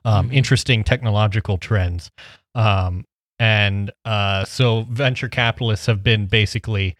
[0.03, 0.33] Um, Mhm.
[0.33, 2.11] Interesting technological trends.
[2.53, 3.05] Um,
[3.39, 6.95] and uh, so venture capitalists have been basically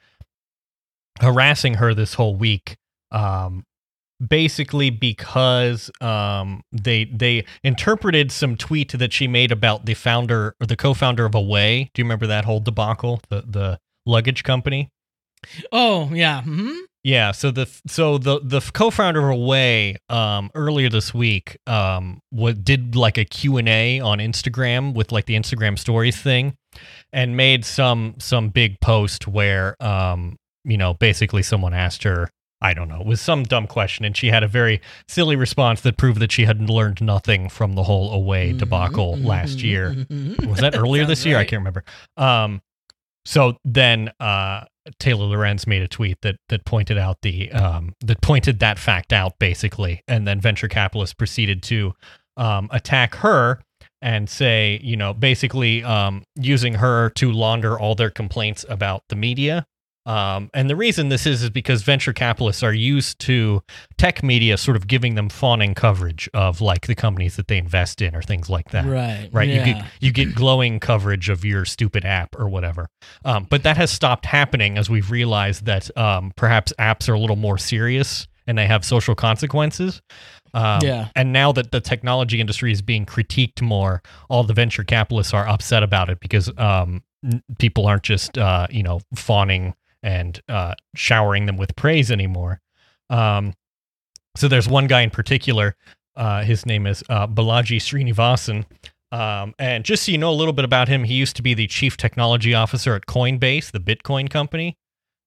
[1.21, 2.77] harassing her this whole week.
[3.11, 3.63] Um,
[4.25, 10.67] basically because um, they they interpreted some tweet that she made about the founder or
[10.67, 11.89] the co-founder of Away.
[11.93, 13.21] Do you remember that whole debacle?
[13.29, 14.89] The the luggage company.
[15.71, 16.43] Oh yeah.
[16.43, 16.71] hmm
[17.05, 22.63] Yeah, so the so the the co-founder of Away um earlier this week um what
[22.63, 26.55] did like a Q&A on Instagram with like the Instagram stories thing
[27.13, 32.27] and made some some big post where um you know basically someone asked her
[32.59, 35.81] I don't know, it was some dumb question and she had a very silly response
[35.81, 40.59] that proved that she had learned nothing from the whole Away debacle last year was
[40.59, 41.37] that earlier this Sounds year?
[41.37, 41.83] I can't remember.
[42.17, 42.63] Um,
[43.25, 44.65] so then uh,
[44.99, 49.13] Taylor Lorenz made a tweet that that pointed out the um, that pointed that fact
[49.13, 51.93] out basically, and then venture capitalists proceeded to
[52.37, 53.61] um, attack her
[54.01, 59.15] and say, you know, basically um, using her to launder all their complaints about the
[59.15, 59.65] media.
[60.05, 63.63] Um, and the reason this is is because venture capitalists are used to
[63.97, 68.01] tech media sort of giving them fawning coverage of like the companies that they invest
[68.01, 69.29] in or things like that Right.
[69.31, 69.49] right?
[69.49, 72.87] You get you get glowing coverage of your stupid app or whatever.
[73.23, 77.19] Um, but that has stopped happening as we've realized that um, perhaps apps are a
[77.19, 80.03] little more serious and they have social consequences.
[80.53, 81.07] Um, Yeah.
[81.15, 85.47] And now that the technology industry is being critiqued more, all the venture capitalists are
[85.47, 89.73] upset about it because um, n- people aren't just uh, you know fawning
[90.05, 92.61] and uh, showering them with praise anymore.
[93.09, 93.53] Um,
[94.37, 95.75] so there's one guy in particular.
[96.15, 98.65] Uh, his name is uh, Balaji Srinivasan.
[99.11, 101.53] Um, and just so you know a little bit about him, he used to be
[101.53, 104.77] the chief technology officer at Coinbase, the Bitcoin company.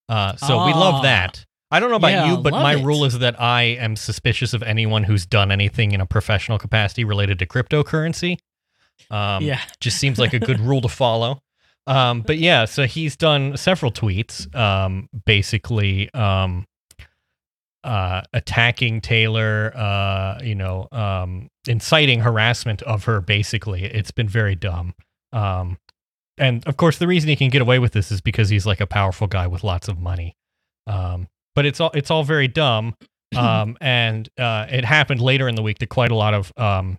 [0.08, 0.78] Uh, so we Ah.
[0.80, 1.44] love that.
[1.70, 2.82] I don't know about Yeah, you, but my it.
[2.84, 7.04] rule is that I am suspicious of anyone who's done anything in a professional capacity
[7.04, 8.38] related to cryptocurrency.
[9.10, 9.60] Um, yeah.
[9.80, 11.40] just seems like a good rule to follow.
[11.88, 16.66] Um, but yeah, so he's done several tweets, um, basically um,
[17.82, 23.22] uh, attacking Taylor, uh, you know, um, inciting harassment of her.
[23.22, 24.92] Basically, it's been very dumb.
[25.32, 25.78] Um,
[26.36, 28.82] and of course, the reason he can get away with this is because he's like
[28.82, 30.36] a powerful guy with lots of money.
[30.86, 32.94] Um, but it's all it's all very dumb.
[33.36, 36.96] Um, and uh, it happened later in the week that quite a lot of um,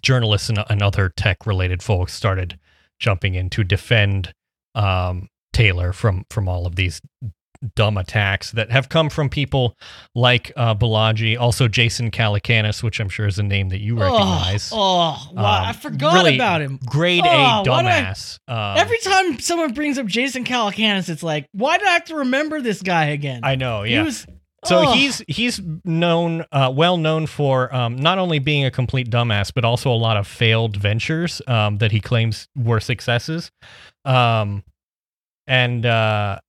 [0.00, 2.56] journalists and, and other tech related folks started
[3.00, 4.32] jumping in to defend
[4.74, 7.00] um, Taylor from from all of these
[7.76, 9.76] dumb attacks that have come from people
[10.14, 14.70] like uh, Balaji, also Jason Calacanis, which I'm sure is a name that you recognize.
[14.72, 16.78] Oh, oh wow, I Um, forgot really about him.
[16.86, 18.38] Grade Oh, A do I- dumbass.
[18.48, 22.16] Um, Every time someone brings up Jason Calacanis, it's like, why do I have to
[22.16, 23.40] remember this guy again?
[23.42, 24.04] I know, He yeah.
[24.04, 24.26] was-
[24.66, 24.92] So oh.
[24.92, 29.64] he's he's known, uh, well known for um, not only being a complete dumbass, but
[29.64, 33.50] also a lot of failed ventures um, that he claims were successes.
[34.04, 34.62] Um,
[35.46, 36.40] and uh,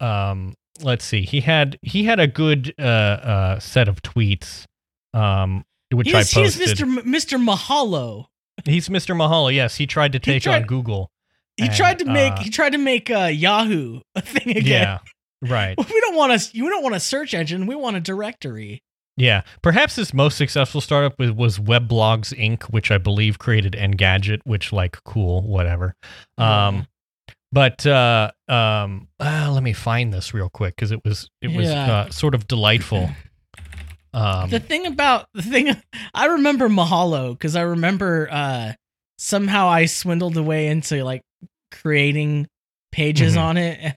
[0.00, 4.64] um, let's see, he had he had a good uh, uh, set of tweets,
[5.12, 6.56] um, which he's, I he's.
[6.56, 6.82] Mr.
[6.82, 7.44] M- Mr.
[7.44, 8.26] Mahalo.
[8.64, 9.16] He's Mr.
[9.16, 9.52] Mahalo.
[9.52, 11.10] Yes, he tried to take on Google.
[11.56, 14.64] He And, tried to make uh, he tried to make uh, Yahoo a thing again.
[14.64, 14.98] Yeah,
[15.42, 15.76] right.
[15.88, 17.66] We don't want a we don't want a search engine.
[17.66, 18.82] We want a directory.
[19.16, 24.40] Yeah, perhaps his most successful startup was, was Weblogs Inc., which I believe created Engadget,
[24.42, 25.94] which like cool, whatever.
[26.36, 26.88] Um,
[27.52, 31.68] but uh, um, uh, let me find this real quick because it was it was
[31.68, 31.92] Yeah.
[31.92, 33.10] uh, sort of delightful.
[34.12, 35.74] Um, the thing about the thing
[36.14, 38.72] I remember Mahalo because I remember uh
[39.18, 41.22] somehow I swindled away into like
[41.72, 42.46] creating
[42.92, 43.40] pages Mhm.
[43.42, 43.94] on it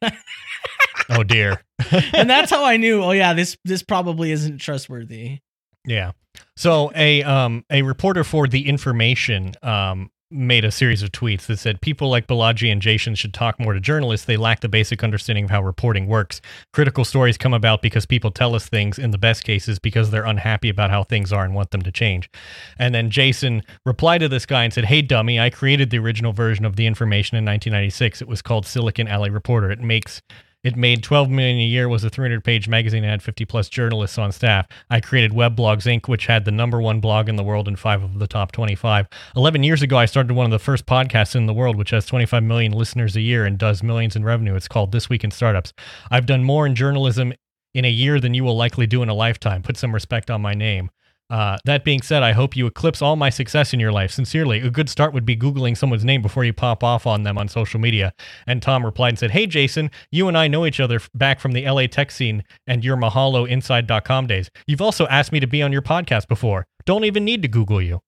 [1.10, 1.62] oh dear.
[2.14, 5.40] and that's how I knew oh yeah this this probably isn't trustworthy.
[5.86, 6.12] Yeah.
[6.56, 11.58] So a um a reporter for the Information um made a series of tweets that
[11.58, 14.26] said people like Balaji and Jason should talk more to journalists.
[14.26, 16.42] They lack the basic understanding of how reporting works.
[16.74, 20.26] Critical stories come about because people tell us things, in the best cases, because they're
[20.26, 22.30] unhappy about how things are and want them to change.
[22.78, 26.34] And then Jason replied to this guy and said, Hey, dummy, I created the original
[26.34, 28.22] version of the information in 1996.
[28.22, 29.72] It was called Silicon Alley Reporter.
[29.72, 30.22] It makes
[30.68, 33.70] it made 12 million a year, was a 300 page magazine, and had 50 plus
[33.70, 34.68] journalists on staff.
[34.90, 38.04] I created Weblogs Inc., which had the number one blog in the world and five
[38.04, 39.08] of the top 25.
[39.38, 42.06] 11 years ago, I started one of the first podcasts in the world, which has
[42.06, 44.56] 25 million listeners a year and does millions in revenue.
[44.56, 45.72] It's called This Week in Startups.
[46.12, 47.32] I've done more in journalism
[47.74, 49.64] in a year than you will likely do in a lifetime.
[49.64, 50.90] Put some respect on my name.
[51.30, 54.12] Uh, that being said, I hope you eclipse all my success in your life.
[54.12, 57.38] Sincerely, a good start would be Googling someone's name before you pop off on them
[57.38, 58.14] on social media.
[58.46, 61.52] And Tom replied and said, Hey, Jason, you and I know each other back from
[61.52, 64.50] the LA tech scene and your Mahalo Inside.com days.
[64.68, 66.66] You've also asked me to be on your podcast before.
[66.86, 68.00] Don't even need to Google you.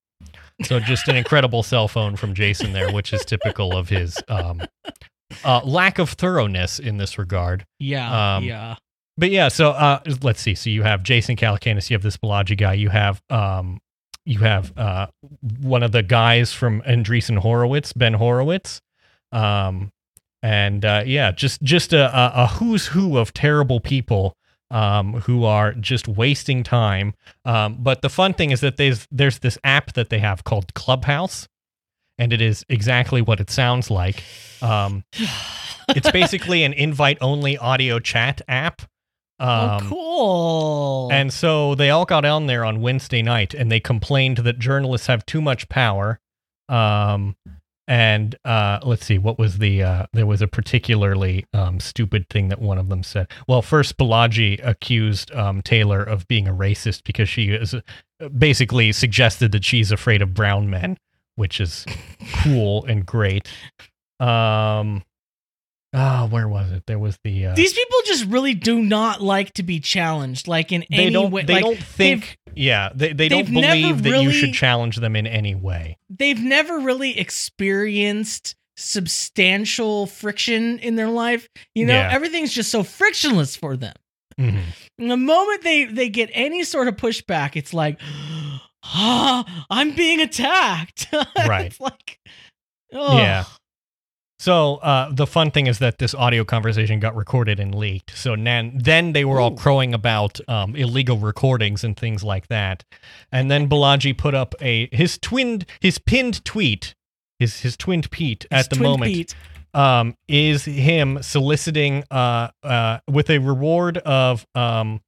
[0.63, 4.61] So just an incredible cell phone from Jason there, which is typical of his um,
[5.43, 7.65] uh, lack of thoroughness in this regard.
[7.79, 8.75] Yeah, Um, yeah.
[9.19, 10.55] But yeah, so uh, let's see.
[10.55, 13.81] So you have Jason Calacanis, you have this Balaji guy, you have um,
[14.25, 15.07] you have uh,
[15.61, 18.79] one of the guys from Andreessen Horowitz, Ben Horowitz,
[19.33, 19.91] um,
[20.41, 22.09] and uh, yeah, just just a,
[22.43, 24.37] a, who's who of terrible people
[24.71, 27.13] um, who are just wasting time.
[27.43, 30.73] Um, but the fun thing is that there's there's this app that they have called
[30.75, 31.49] Clubhouse,
[32.17, 34.23] and it is exactly what it sounds like.
[34.61, 35.03] Um,
[35.89, 38.83] it's basically an invite only audio chat app.
[39.39, 41.09] Oh, Um, cool.
[41.11, 45.07] and so they all got on there on Wednesday night and they complained that journalists
[45.07, 46.19] have too much power.
[46.67, 47.35] Um,
[47.87, 52.49] and uh, let's see, what was the, uh, there was a particularly um, stupid thing
[52.49, 53.27] that one of them said.
[53.47, 57.81] Well, first, Balaji accused um, Taylor of being a racist because she is uh,
[58.37, 60.97] basically suggested that she's afraid of brown men,
[61.35, 61.83] which is
[62.43, 63.47] cool and great.
[64.19, 65.01] Um,
[65.93, 66.83] oh, where was it?
[66.87, 67.47] There was the.
[67.47, 71.11] Uh, These people just really do not like to be challenged, like in they any
[71.11, 71.43] don't way.
[71.43, 75.27] they like, don't think yeah they, they don't believe that you should challenge them in
[75.27, 81.47] any way they've never really experienced substantial friction in their life.
[81.75, 82.09] You know, Yeah.
[82.11, 83.93] everything's just so frictionless for them.
[84.39, 84.61] Mhm.
[84.97, 87.99] And the moment they they get any sort of pushback, it's like,
[88.83, 91.07] ah, I'm being attacked.
[91.47, 91.65] Right.
[91.67, 92.19] it's like,
[92.93, 93.43] oh, Yeah.
[94.39, 98.35] So uh, the fun thing is that this audio conversation got recorded and leaked so
[98.35, 99.57] nan- then they were all Ooh.
[99.57, 102.83] crowing about um, illegal recordings and things like that
[103.31, 106.95] and then Balaji put up a his twinned his pinned tweet
[107.37, 109.35] his his twinned Pete It's at the moment Pete.
[109.73, 115.01] um, is him soliciting uh, uh, with a reward of um,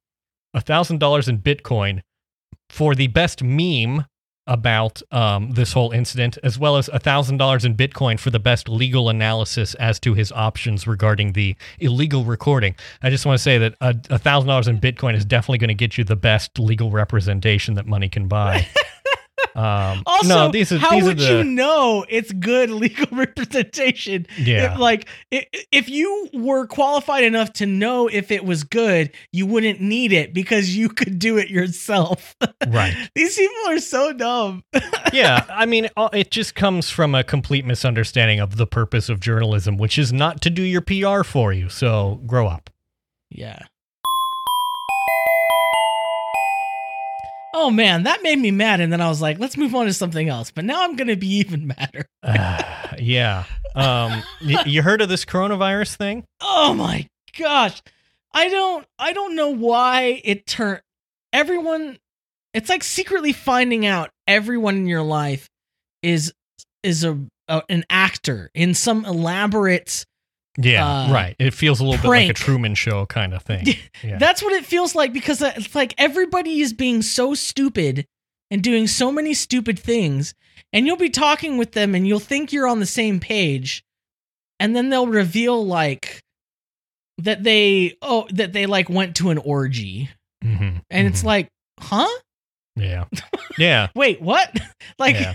[0.56, 2.00] thousand dollars in Bitcoin
[2.70, 4.04] for the best meme
[4.46, 8.68] about um, this whole incident, as well as thousand dollars in Bitcoin for the best
[8.68, 12.74] legal analysis as to his options regarding the illegal recording.
[13.02, 15.74] I just want to say that a thousand dollars in Bitcoin is definitely going to
[15.74, 18.66] get you the best legal representation that money can buy.
[19.54, 23.06] Um, Also, no, these are how these would are the, you know it's good legal
[23.12, 24.26] representation?
[24.38, 24.72] Yeah.
[24.72, 29.80] If, like, if you were qualified enough to know if it was good, you wouldn't
[29.80, 32.34] need it because you could do it yourself.
[32.68, 32.94] right.
[33.14, 34.64] These people are so dumb.
[35.12, 39.20] yeah, I mean, uh, it just comes from a complete misunderstanding of the purpose of
[39.20, 41.68] journalism, which is not to do your PR for you.
[41.68, 42.70] So grow up.
[43.30, 43.60] Yeah.
[47.54, 49.92] Oh man, that made me mad, and then I was like, "Let's move on to
[49.92, 52.06] something else." But now I'm gonna be even madder.
[52.22, 52.62] Uh,
[52.98, 53.44] yeah.
[53.74, 56.24] Um, y- you heard of this coronavirus thing?
[56.40, 57.82] Oh my gosh,
[58.32, 60.80] I don't, I don't know why it turned
[61.32, 61.98] everyone.
[62.54, 65.48] It's like secretly finding out everyone in your life
[66.02, 66.32] is
[66.82, 70.04] is a, a an actor in some elaborate.
[70.58, 71.36] Yeah, Uh, right.
[71.38, 72.34] It feels a little bit like a.
[72.34, 73.66] Truman Show kind of thing.
[74.04, 74.18] Yeah.
[74.18, 78.06] That's what it feels like because uh, it's like everybody is being so stupid
[78.50, 80.34] and doing so many stupid things,
[80.72, 83.82] and you'll be talking with them and you'll think you're on the same page,
[84.60, 86.20] and then they'll reveal like
[87.18, 90.10] that they oh that they like went to an orgy,
[90.44, 91.26] Mhm, and it's mhm.
[91.26, 91.48] like,
[91.80, 92.08] huh?
[92.76, 93.04] yeah,
[93.58, 93.88] yeah.
[93.94, 94.50] Wait, what?
[94.98, 95.34] like, Yeah.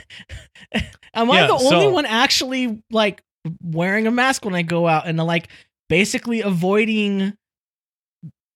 [1.13, 3.21] am I Yeah, the only so- one actually like
[3.61, 5.49] wearing a mask when I go out and like
[5.89, 7.33] basically avoiding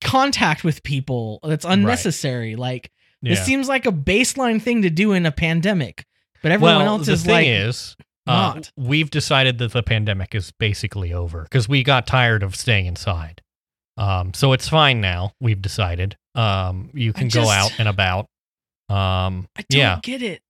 [0.01, 2.55] contact with people that's unnecessary?
[2.55, 3.35] Like, yeah.
[3.35, 6.05] this seems like a baseline thing to do in a pandemic,
[6.41, 7.95] but everyone well, else is like, is,
[8.27, 12.85] uh, we've decided that the pandemic is basically over because we got tired of staying
[12.85, 13.41] inside.
[13.97, 15.33] Um, so it's fine now.
[15.39, 16.17] We've decided.
[16.33, 18.27] Um, you can go out and about.
[18.89, 20.41] Um, I don't yeah, get it.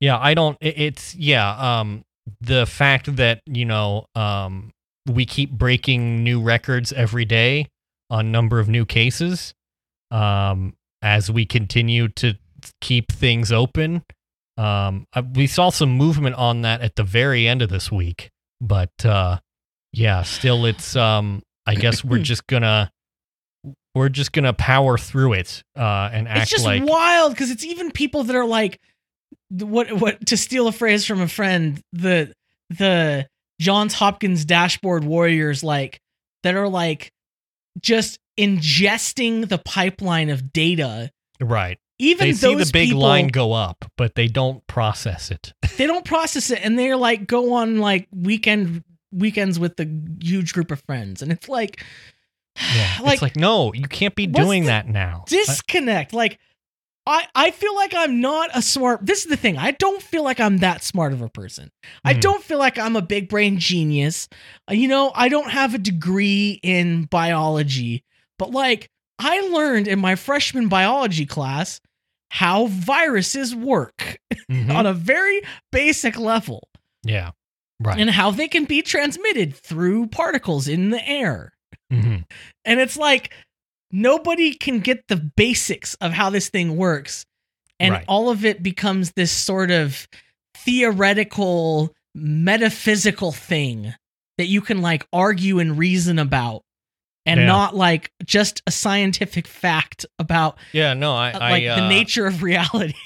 [0.00, 0.56] Yeah, I don't.
[0.60, 1.80] it- It's yeah.
[1.80, 2.04] Um,
[2.40, 4.70] the fact that you know, um,
[5.06, 7.68] we keep breaking new records every day
[8.10, 9.54] on number of new cases,
[10.10, 12.34] um, as we continue to
[12.80, 14.02] keep things open.
[14.56, 18.90] Um, we saw some movement on that at the very end of this week, but
[19.04, 19.38] uh,
[19.92, 22.90] yeah, still, it's um, I guess we're just gonna
[23.94, 27.64] we're just gonna power through it uh, and act it's just like wild because it's
[27.64, 28.80] even people that are like
[29.50, 32.32] what what to steal a phrase from a friend the
[32.70, 33.26] the
[33.60, 36.00] Johns Hopkins dashboard warriors like
[36.42, 37.12] that are like
[37.80, 41.78] just ingesting the pipeline of data right.
[41.98, 45.52] even they see the big people, line go up, but they don't process it.
[45.76, 49.88] they don't process it and they're like go on like weekend weekends with the
[50.20, 51.82] huge group of friends and it's like
[52.76, 55.24] Yeah, like, it's like no, you can't be doing that now.
[55.28, 56.38] disconnect like
[57.08, 59.04] I, I feel like I'm not a smart.
[59.06, 59.56] This is the thing.
[59.56, 61.70] I don't feel like I'm that smart of a person.
[62.04, 62.20] I Hmm.
[62.20, 64.28] don't feel like I'm a big brain genius.
[64.70, 68.04] Uh, You know, I don't have a degree in biology,
[68.38, 71.80] but like I learned in my freshman biology class
[72.30, 74.18] how viruses work
[74.50, 74.70] Mhm.
[74.74, 75.40] on a very
[75.72, 76.68] basic level
[77.02, 77.30] yeah,
[77.80, 77.98] right.
[77.98, 81.54] and how they can be transmitted through particles in the air.
[81.90, 82.24] Mhm.
[82.66, 83.32] And it's like
[83.90, 87.24] nobody can get the basics of how this thing works.
[87.80, 88.04] And Right.
[88.08, 90.08] all of it becomes this sort of
[90.56, 93.94] theoretical, metaphysical thing
[94.36, 96.62] that you can like argue and reason about.
[97.26, 97.46] And Yeah.
[97.46, 101.88] not like just a scientific fact about Yeah, no, I, uh, I, like uh, the
[101.88, 102.94] nature of reality.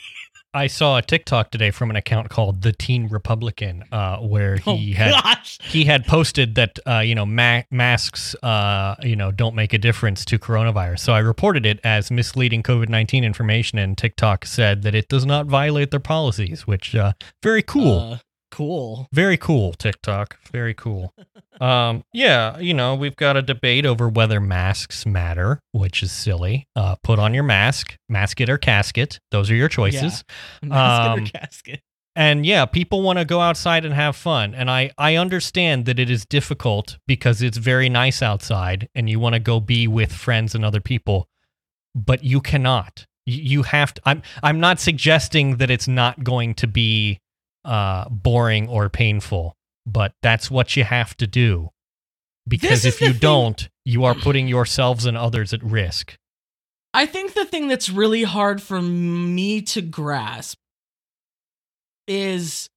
[0.55, 4.93] I saw a TikTok today from an account called the Teen Republican, uh, where he
[4.95, 5.59] oh had gosh.
[5.63, 9.79] he had posted that uh, you know ma- masks uh, you know don't make a
[9.79, 11.01] difference to coronavirus.
[11.01, 15.25] So I reported it as misleading COVID nineteen information, and TikTok said that it does
[15.25, 18.21] not violate their policies, which uh, very cool.
[18.53, 19.09] Cool.
[19.13, 20.37] Very cool, TikTok.
[20.53, 21.15] Very cool.
[21.61, 26.69] um, yeah, you know, we've got a debate over whether masks matter, which is silly.
[26.77, 29.19] Uh, put on your mask, mask it or casket.
[29.31, 30.23] Those are your choices.
[30.63, 31.81] Mask Um, or casket.
[32.15, 34.55] And yeah, people want to go outside and have fun.
[34.55, 39.19] And I, I understand that it is difficult because it's very nice outside and you
[39.19, 41.27] want to go be with friends and other people,
[41.95, 43.07] but you cannot.
[43.25, 44.03] You, you have to.
[44.05, 47.19] I'm, I'm not suggesting that it's not going to be
[47.65, 49.55] uh, boring or painful,
[49.87, 51.71] but that's what you have to do.
[52.49, 56.17] Because if you thing- don't, you are putting yourselves and others at risk.
[56.95, 60.59] I think the thing that's really hard for me to grasp
[62.09, 62.69] is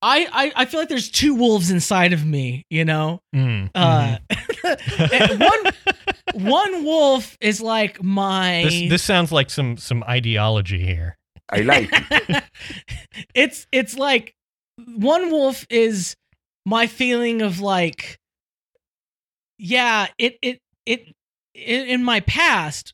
[0.00, 3.20] I I, I feel like there's two wolves inside of me, you know?
[3.34, 5.12] Mm, Uh mhm.
[5.30, 5.72] and one
[6.50, 11.17] one wolf is like my this, this sounds like some some ideology here.
[11.50, 11.90] I like.
[13.34, 14.34] It's it's like
[14.86, 16.16] one wolf is
[16.64, 18.18] my feeling of like
[19.58, 21.14] yeah it it it,
[21.54, 22.92] it in my past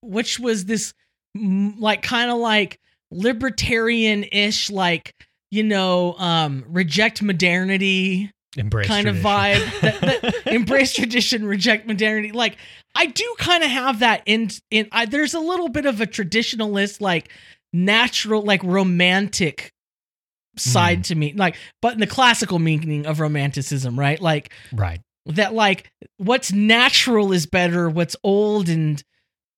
[0.00, 0.94] which was this
[1.34, 2.80] like kind of like
[3.10, 5.14] libertarian-ish like
[5.50, 12.32] you know um reject modernity Embrace kind of vibe that, that embrace tradition reject modernity
[12.32, 12.56] like
[12.94, 16.06] i do kind of have that in in I, there's a little bit of a
[16.06, 17.30] traditionalist like
[17.72, 19.70] natural like romantic
[20.58, 25.00] side to me like but in the classical meaning of romanticism right like right.
[25.26, 29.02] that like what's natural is better what's old and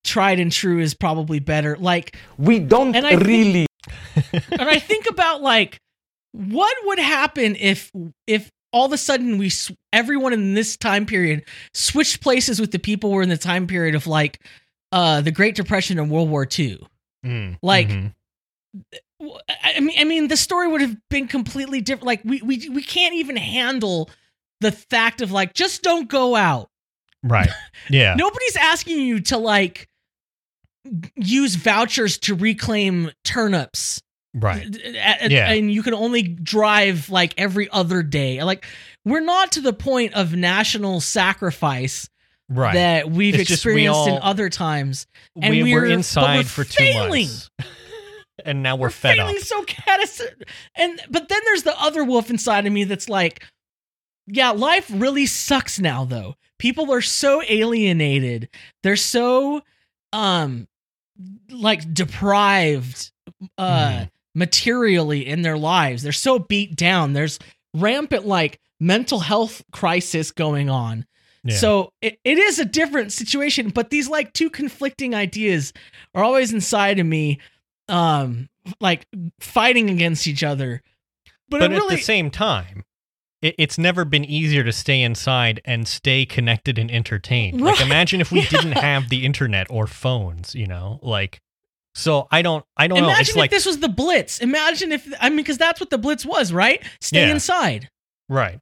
[0.05, 3.67] tried and true is probably better like We don't And I think- really
[4.33, 5.79] and I think about like
[6.33, 7.93] what would happen if
[8.27, 9.53] if all of a sudden we
[9.93, 11.45] everyone in this time period
[11.75, 14.41] switched places with the people who were in the time period of like
[14.91, 16.85] uh the Great Depression and World War II.
[17.25, 18.15] Mm, Like- mhm.
[19.21, 22.07] W- I mean, I mean, the story would have been completely different.
[22.07, 24.11] Like we we we can't even handle
[24.61, 26.69] the fact of like just don't go out.
[27.25, 27.49] right.
[27.91, 28.15] Yeah.
[28.15, 29.89] Nobody's asking you to like
[31.17, 34.01] use vouchers to reclaim turnips
[34.35, 34.71] Right.
[34.71, 35.51] D- a- Yeah.
[35.51, 38.43] and you can only drive like every other day.
[38.45, 38.65] Like
[39.05, 42.09] we're not to the point of national sacrifice
[42.51, 42.75] Right.
[42.75, 45.07] that we've It's just we experienced in other times.
[45.41, 47.27] and we were we're- inside we're for two failing.
[47.27, 47.51] months.
[48.45, 49.43] and now we're, fed failing up.
[49.43, 50.49] so catastrophic.
[50.75, 53.45] And but then there's the other wolf inside of me that's like,
[54.27, 56.37] yeah, life really sucks now though.
[56.59, 58.49] People are so alienated.
[58.83, 59.63] They're so
[60.13, 60.67] um
[61.51, 63.11] like deprived
[63.59, 64.11] uh Mhm.
[64.35, 66.03] materially in their lives.
[66.03, 67.13] They're so beat down.
[67.13, 67.39] There's
[67.75, 71.05] rampant like mental health crisis going on.
[71.45, 71.57] Yeah.
[71.57, 75.73] So it, it is a different situation, but these like two conflicting ideas
[76.15, 77.39] are always inside of me.
[77.89, 78.49] Um
[78.81, 79.07] like
[79.41, 80.83] fighting against each other.
[81.49, 82.85] But, But, at really the same time,
[83.41, 87.61] it, it's never been easier to stay inside and stay connected and entertained.
[87.63, 88.49] Like imagine if we Yeah.
[88.51, 90.99] didn't have the internet or phones, you know?
[91.03, 91.41] Like
[91.95, 93.05] so I don't I don't know.
[93.07, 94.39] imagine It's if like this was the Blitz.
[94.41, 96.83] Imagine if I mean because that's what the Blitz was, right?
[97.01, 97.33] Stay Yeah.
[97.33, 97.89] inside.
[98.29, 98.59] right.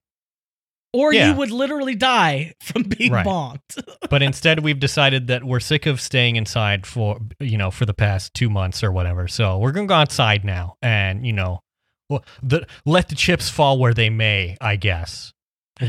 [0.96, 1.28] Or Yeah.
[1.30, 3.24] you would literally die from being Right.
[3.24, 3.60] bombed.
[4.10, 7.92] But instead we've decided that we're sick of staying inside for you know, for the
[7.94, 9.28] past 2 months or whatever.
[9.28, 11.60] So we're going to go outside now and, you know,
[12.08, 15.32] well, the, let the chips fall where they may, I guess.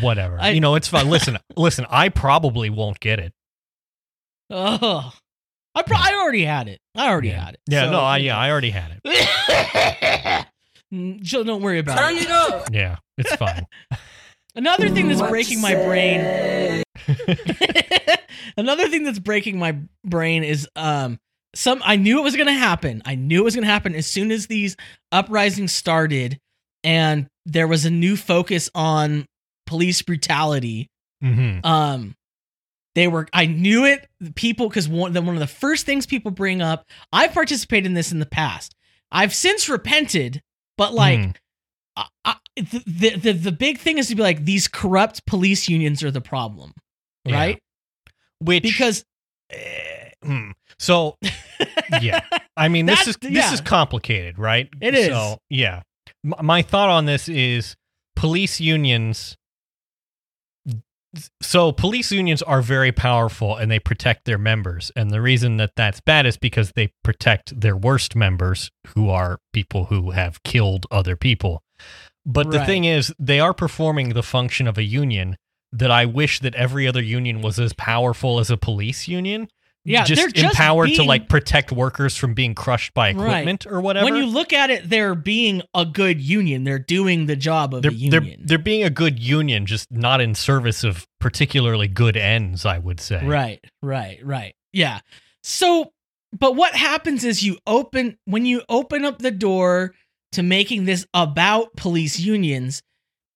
[0.02, 0.38] Whatever.
[0.42, 1.10] I- you know, it's fine.
[1.10, 3.34] Listen, listen, I probably won't get it.
[4.50, 5.14] Oh,
[5.76, 6.80] I pro- I already had it.
[6.96, 7.46] I already yeah.
[7.46, 7.60] had it.
[7.70, 8.38] Yeah, So, no, I yeah.
[8.38, 10.46] I already had it.
[11.24, 12.24] So don't worry about Turn it.
[12.24, 12.70] Turn it up.
[12.72, 13.66] Yeah, it's fine.
[14.58, 16.84] Another thing that's What breaking my brain.
[18.58, 21.20] Another thing that's breaking my brain is um
[21.56, 23.02] some I knew it was going to happen.
[23.06, 24.76] I knew it was going to happen as soon as these
[25.12, 26.40] uprisings started
[26.84, 29.26] and there was a new focus on
[29.68, 30.90] police brutality.
[31.22, 32.16] hmm Um
[32.96, 36.32] they were I knew it people cuz one the, one of the first things people
[36.32, 36.84] bring up,
[37.14, 38.74] I've participated in this in the past.
[39.12, 40.42] I've since repented,
[40.78, 41.36] but like Mm.
[42.26, 46.12] I, the, the the big thing is to be like these corrupt police unions are
[46.12, 46.74] the problem,
[47.26, 47.36] Yeah.
[47.36, 47.60] right?
[48.40, 49.04] Which Because
[50.24, 50.52] hmm.
[50.80, 51.18] so
[52.02, 52.22] yeah,
[52.56, 53.54] I mean this is this yeah.
[53.54, 54.70] is complicated, right?
[54.82, 55.08] It is.
[55.08, 55.82] So yeah,
[56.26, 57.76] M- my thought on this is
[58.16, 59.36] police unions.
[61.42, 65.72] So police unions are very powerful and they protect their members, and the reason that
[65.76, 70.86] that's bad is because they protect their worst members, who are people who have killed
[70.92, 71.64] other people.
[72.26, 75.38] But the thing is, they are performing the function of a union
[75.72, 79.48] that I wish that every other union was as powerful as a police union.
[79.86, 83.28] Yeah, just they're just empowered to like protect workers from being crushed by Right.
[83.30, 84.04] equipment or whatever.
[84.04, 86.66] when you look at it, they're being a good union.
[86.66, 88.42] They're doing the job of they're, a they're union.
[88.44, 92.66] they're being a good union, just not in service of particularly good ends.
[92.66, 93.26] I would say.
[93.26, 94.56] right, right, right.
[94.74, 95.00] Yeah.
[95.44, 95.94] So,
[96.38, 99.94] but what happens is you open when you open up the door
[100.34, 102.82] to making this about police unions,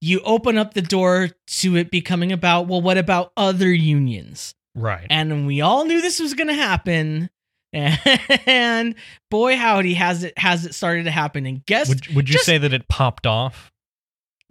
[0.02, 4.54] you open up the door to it becoming about well, what about other unions?
[4.74, 5.06] Right.
[5.10, 7.30] and we all knew this was going to happen
[7.74, 8.96] and
[9.30, 12.46] boy howdy has it has it started to happen and guess Would would you just
[12.46, 13.70] say that it popped off?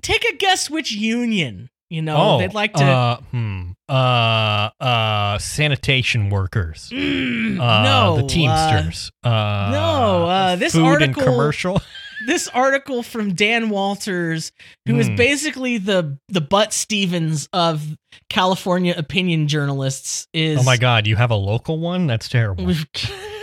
[0.03, 3.71] take a guess which union you know oh, they'd like to Uh, hmm.
[3.89, 4.71] Uh.
[4.79, 5.39] Uh.
[5.39, 6.91] Sanitation workers.
[6.93, 9.11] Mm, Uh, no the uh, Teamsters.
[9.25, 11.83] Uh, no, uh, this food and article- commercial.
[12.27, 14.53] this article from Dan Walters
[14.87, 15.17] who is Hmm.
[15.17, 17.97] basically the the Butt Stephens of
[18.29, 22.07] California opinion journalists is oh my God, you have a local one?
[22.07, 22.73] That's terrible.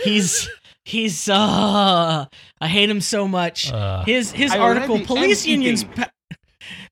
[0.04, 0.48] He's
[0.84, 2.24] he's uh
[2.60, 3.72] I hate him so much.
[3.72, 6.10] Uh, his his I article police am unions pa-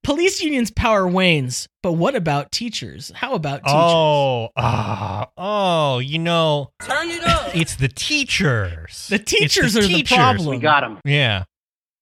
[0.02, 3.12] police unions power wanes, but what about teachers?
[3.14, 3.72] How about teachers?
[3.74, 7.54] oh, ah, oh, you know, Turn it up.
[7.56, 9.06] it's the teachers.
[9.08, 10.16] The It's teachers are the teachers.
[10.16, 10.60] problem.
[10.62, 10.98] him.
[11.04, 11.44] Yeah.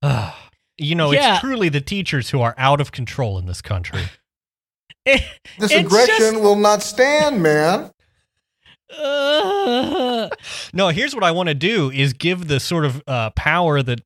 [0.76, 1.34] You know, Yeah.
[1.34, 4.02] it's truly the teachers who are out of control in this country.
[5.06, 5.20] Eh,
[5.60, 7.92] This aggression just- will not stand, man.
[8.98, 10.28] uh,
[10.72, 14.00] No, here's what I want to do is give the sort of uh, power that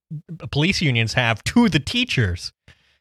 [0.51, 2.53] police unions have to the teachers.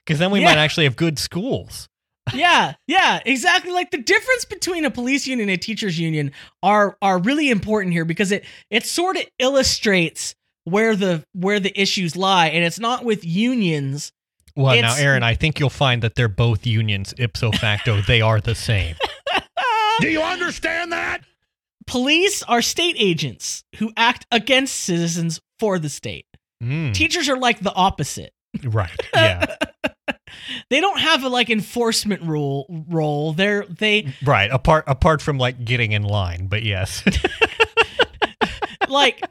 [0.06, 0.46] Because then we Yeah.
[0.46, 1.90] might actually have good schools.
[2.34, 3.72] yeah, yeah, exactly.
[3.72, 6.32] Like the difference between a police union and a teachers union
[6.64, 10.36] are are really important here because it it sort of illustrates
[10.68, 14.12] where the where the issues lie, and it's not with unions.
[14.56, 17.14] Well, now, Aaron, I think you'll find that they're both unions.
[17.18, 18.96] Ipso facto, they are the same.
[20.02, 21.22] Do you understand that?
[21.86, 26.26] Police are state agents who act against citizens for the state.
[26.62, 28.34] Mm, Teachers are like the opposite.
[28.64, 28.92] right.
[29.16, 29.56] Yeah.
[30.70, 33.34] They don't have a like enforcement rule role.
[33.34, 34.50] They're they Right.
[34.52, 37.04] Apart apart from like getting in line, but yes,
[38.90, 39.22] like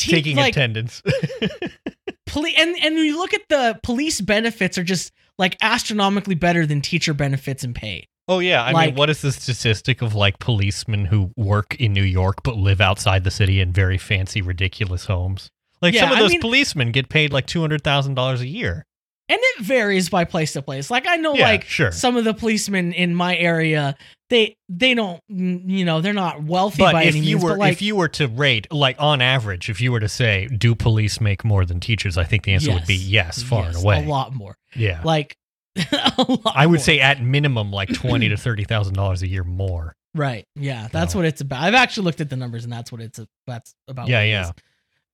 [0.00, 1.02] te- taking like, attendance.
[2.26, 6.80] poli- and and you look at the police benefits are just like astronomically better than
[6.80, 8.06] teacher benefits and pay.
[8.28, 8.62] oh yeah.
[8.62, 12.42] I Like- mean, what is the statistic of like policemen who work in New York
[12.44, 15.50] but live outside the city in very fancy, ridiculous homes?
[15.82, 18.40] Like Yeah, some of I those mean- policemen get paid like two hundred thousand dollars
[18.40, 18.86] a year.
[19.30, 20.90] And it varies by place to place.
[20.90, 21.92] Like I know Yeah, like sure.
[21.92, 23.96] some of the policemen in my area,
[24.28, 27.50] they they don't you know, they're not wealthy But by if any you means, were
[27.50, 30.48] but like if you were to rate like on average, if you were to say,
[30.48, 32.18] do police make more than teachers?
[32.18, 34.04] I think the answer would be yes, far yes, and away.
[34.04, 34.56] A lot more.
[34.74, 35.00] Yeah.
[35.04, 35.36] Like
[35.76, 36.84] a lot I would more.
[36.84, 39.94] say at minimum like twenty to thirty thousand dollars a year more.
[40.12, 40.44] Right.
[40.56, 41.62] Yeah, that's So- what it's about.
[41.62, 44.08] I've actually looked at the numbers and that's what it's that's about.
[44.08, 44.42] Yeah, yeah.
[44.48, 44.52] is.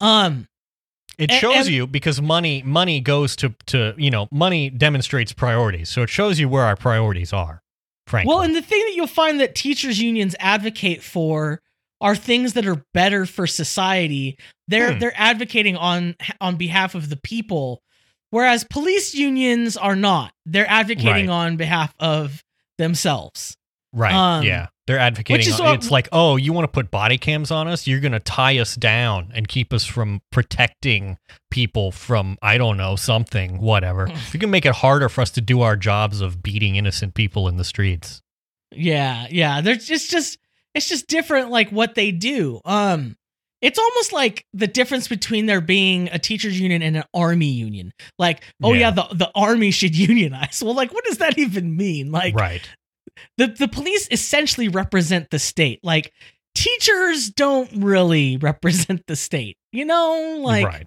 [0.01, 0.49] Um
[1.19, 5.33] It And- shows and- you because money money goes to to you know money demonstrates
[5.33, 7.63] priorities, so it shows you where our priorities are.
[8.07, 11.61] Frankly, Well, and the thing that you'll find that teachers unions advocate for
[12.01, 14.37] are things that are better for society.
[14.69, 14.99] They're Hmm.
[14.99, 17.83] they're advocating on on behalf of the people,
[18.31, 20.33] whereas police unions are not.
[20.45, 21.47] They're advocating Right.
[21.47, 22.45] on behalf of
[22.79, 23.57] themselves.
[23.93, 24.13] right?
[24.15, 25.53] um, yeah, they're advocating.
[25.55, 27.87] on- it's like, oh, you want to put body cams on us?
[27.87, 31.19] You're going to tie us down and keep us from protecting
[31.51, 34.09] people from I don't know something, whatever.
[34.33, 37.49] you can make it harder for us to do our jobs of beating innocent people
[37.49, 38.23] in the streets.
[38.73, 39.61] Yeah, yeah.
[39.61, 40.39] There's just just
[40.75, 42.61] it's just different like what they do.
[42.65, 43.17] Um
[43.63, 47.93] it's almost like the difference between there being a teachers union and an army union.
[48.19, 48.91] Like, oh yeah, Yeah.
[48.91, 50.63] the the army should unionize.
[50.65, 52.13] Well, like what does that even mean?
[52.13, 52.69] Like right?
[53.37, 55.81] The the police essentially represent the state.
[55.83, 56.13] Like
[56.55, 59.57] teachers don't really represent the state.
[59.73, 60.87] You know, like right.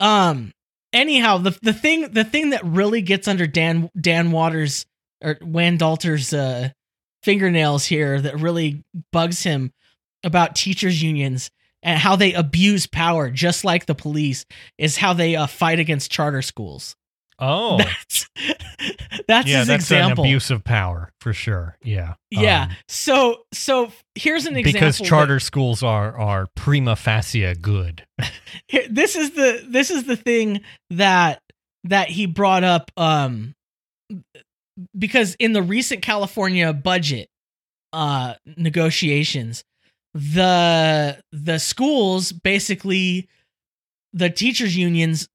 [0.00, 0.52] um
[0.92, 4.86] anyhow, the the thing the thing that really gets under Dan Dan Waters
[5.22, 6.70] or Wan Dalter's uh
[7.22, 9.72] fingernails here that really bugs him
[10.22, 11.50] about teachers unions
[11.82, 14.44] and how they abuse power just like the police
[14.78, 16.96] is how they uh, fight against charter schools.
[17.38, 18.28] Oh, That's
[19.28, 20.24] that's yeah, his that's example.
[20.24, 21.76] an abuse of power for sure.
[21.82, 22.64] Yeah, Yeah.
[22.64, 28.04] Um, so so here's an example because that- charter schools are are prima facie good.
[28.68, 30.60] here- this is the this is the thing
[30.90, 31.40] that
[31.84, 33.54] that he brought up um
[34.96, 37.28] because in the recent California budget
[37.92, 39.64] uh negotiations
[40.14, 43.28] the the schools basically
[44.12, 45.28] the teachers unions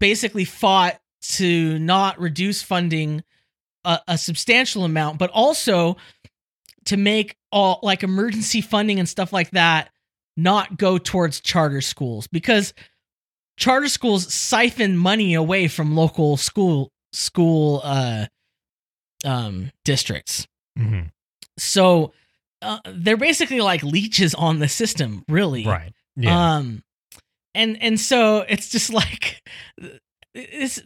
[0.00, 3.22] basically fought to not reduce funding
[3.84, 5.96] a, a substantial amount but also
[6.86, 9.90] to make all like emergency funding and stuff like that
[10.36, 12.72] not go towards charter schools because
[13.58, 18.26] charter schools siphon money away from local school school uh
[19.24, 20.46] um districts
[20.78, 21.10] Mhm.
[21.58, 22.12] so
[22.62, 25.92] uh, they're basically like leeches on the system really Right.
[26.16, 26.56] Yeah.
[26.56, 26.82] um
[27.54, 29.42] and and so it's just like
[30.34, 30.80] it's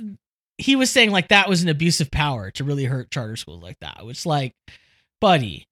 [0.59, 3.63] he was saying like that was an abuse of power to really hurt charter schools
[3.63, 4.55] like that which like
[5.21, 5.67] buddy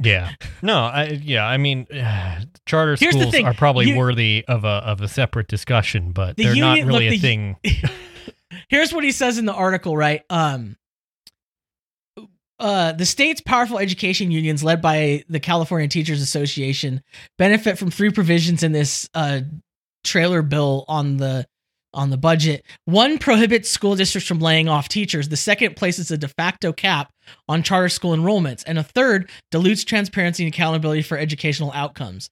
[0.00, 0.30] yeah.
[0.62, 0.78] No.
[0.84, 1.20] I.
[1.22, 1.44] Yeah.
[1.46, 1.86] I mean,
[2.66, 6.44] charter Here's schools are probably you- worthy of a of a separate discussion, but The
[6.44, 7.56] they're not union- really look, a the- thing.
[8.70, 10.22] Here's what he says in the article, right?
[10.30, 10.76] Um
[12.58, 17.02] uh, the state's powerful education unions, led by the California Teachers Association,
[17.36, 19.40] benefit from three provisions in this uh,
[20.06, 21.46] trailer bill on the
[21.94, 22.64] on the budget.
[22.84, 25.28] One prohibits school districts from laying off teachers.
[25.30, 27.10] The second places a de facto cap
[27.48, 32.28] on charter school enrollments, and a third dilutes transparency and accountability for educational outcomes,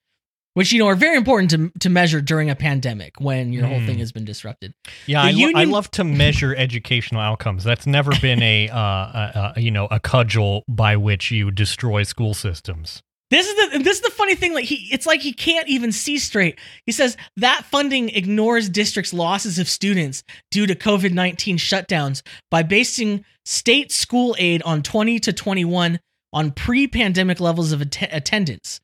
[0.53, 3.79] which you know are very important to to measure during a pandemic when your whole
[3.81, 3.87] Hmm.
[3.87, 4.75] thing has been disrupted.
[5.07, 7.65] Yeah, I, lo- I love to measure educational outcomes.
[7.65, 12.03] That's never been a, uh, a, a you know a cudgel by which you destroy
[12.03, 13.03] school systems.
[13.31, 14.55] This is the this is the funny thing.
[14.55, 16.59] Like he, it's like he can't even see straight.
[16.87, 22.63] He says that funding ignores districts' losses of students due to COVID nineteen shutdowns by
[22.63, 26.01] basing state school aid on twenty to twenty one
[26.33, 28.81] on pre pandemic levels of att- attendance.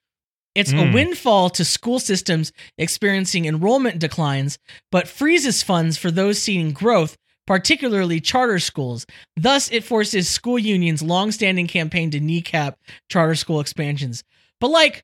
[0.57, 0.95] It's a Mm.
[0.95, 4.59] windfall to school systems experiencing enrollment declines,
[4.91, 7.16] but freezes funds for those seeing growth,
[7.51, 9.05] particularly charter schools.
[9.36, 12.78] Thus, it forces school unions' long-standing campaign to kneecap
[13.11, 14.22] charter school expansions.
[14.61, 15.03] But like,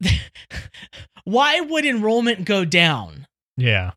[1.24, 3.26] why would enrollment go down
[3.56, 3.90] Yeah,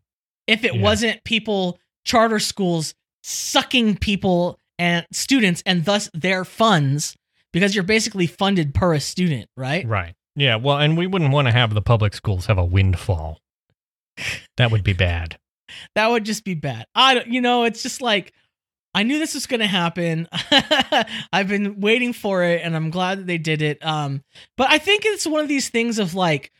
[0.47, 0.81] if it Yeah.
[0.81, 7.15] wasn't people charter schools sucking people and students and thus their funds
[7.53, 9.85] because you're basically funded per a student, right?
[9.87, 10.15] right.
[10.35, 13.37] Yeah, well, and we wouldn't want to have the public schools have a windfall.
[14.57, 15.37] That would be bad.
[15.95, 16.86] That would just be bad.
[16.95, 18.34] I don't, you know, it's just like
[18.93, 20.28] I knew this was going to happen.
[21.32, 23.84] I've been waiting for it and I'm glad that they did it.
[23.86, 24.24] Um
[24.57, 26.51] but I think it's one of these things of like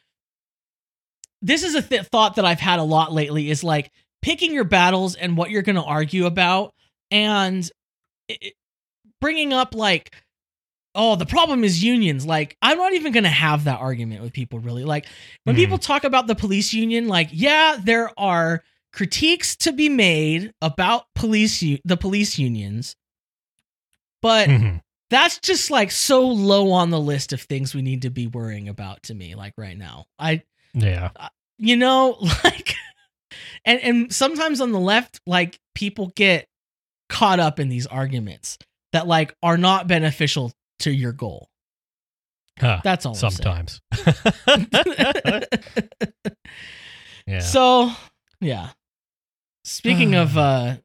[1.42, 3.92] this is a th- thought that I've had a lot lately is like
[4.22, 6.74] picking your battles and what you're going to argue about
[7.12, 7.70] and
[8.28, 8.54] it-
[9.22, 10.12] bringing up like
[10.94, 14.60] oh the problem is unions like i'm not even gonna have that argument with people
[14.60, 15.06] really like
[15.44, 15.60] when Mhm.
[15.60, 21.06] people talk about the police union like yeah there are critiques to be made about
[21.16, 22.96] police u- the police unions
[24.22, 24.82] but Mhm.
[25.10, 28.68] that's just like so low on the list of things we need to be worrying
[28.70, 30.42] about to me like right now i
[30.74, 31.10] Yeah,
[31.58, 32.74] you know like
[33.66, 36.48] and and sometimes on the left like people get
[37.10, 38.58] caught up in these arguments
[38.94, 41.50] that like are not beneficial to your goal
[42.60, 43.12] Huh, That's all.
[43.12, 43.80] I'm sometimes.
[47.28, 47.40] yeah.
[47.40, 47.92] So,
[48.42, 48.70] yeah.
[49.64, 50.78] Speaking of uh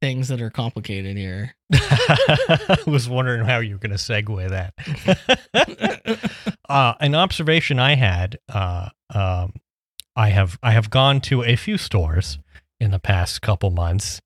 [0.00, 1.54] things that are complicated here.
[1.72, 6.20] I was wondering how you were going to segue that.
[6.68, 9.54] uh, an observation I had, uh, um,
[10.14, 12.38] I have I have gone to a few stores
[12.80, 14.20] in the past couple months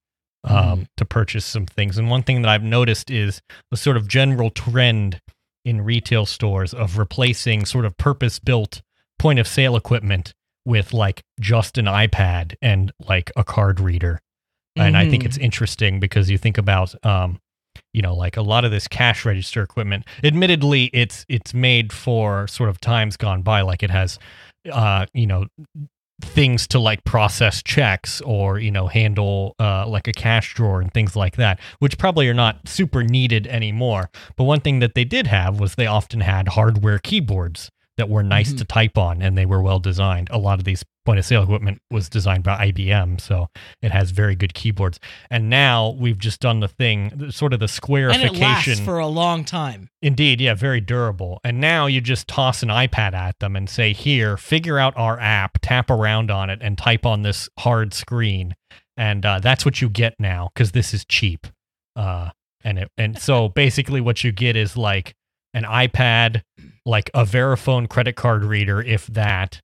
[0.44, 0.86] um, Mhm.
[0.98, 3.40] to purchase some things, and one thing that I've noticed is
[3.70, 5.20] the sort of general trend
[5.64, 8.82] in retail stores of replacing sort of purpose built
[9.18, 10.34] point of sale equipment
[10.64, 14.20] with like just an iPad and like a card reader
[14.76, 17.40] and I think it's interesting because you think about, um,
[17.92, 20.04] you know, like a lot of this cash register equipment.
[20.24, 23.62] Admittedly, it's it's made for sort of times gone by.
[23.62, 24.18] Like it has,
[24.70, 25.46] uh, you know,
[26.22, 30.92] things to like process checks or you know handle uh, like a cash drawer and
[30.92, 34.10] things like that, which probably are not super needed anymore.
[34.36, 38.22] But one thing that they did have was they often had hardware keyboards that were
[38.22, 38.59] nice Mhm.
[38.59, 40.28] to type on and they were well designed.
[40.30, 43.49] A lot of these point of sale equipment was designed by IBM, so
[43.82, 45.01] it has very good keyboards.
[45.30, 47.68] And now we've just done the thing, sort of the
[48.11, 49.88] and it lasts for a long time.
[50.01, 51.40] Indeed, yeah, very durable.
[51.45, 55.18] And now you just toss an iPad at them and say, "Here, figure out our
[55.18, 58.55] app, tap around on it, and type on this hard screen."
[58.97, 61.47] And uh, that's what you get now because this is cheap.
[61.97, 62.30] Uh,
[62.62, 65.14] and it, and so basically, what you get is like
[65.53, 66.43] an iPad,
[66.87, 69.61] like a Verifone credit card reader, if that,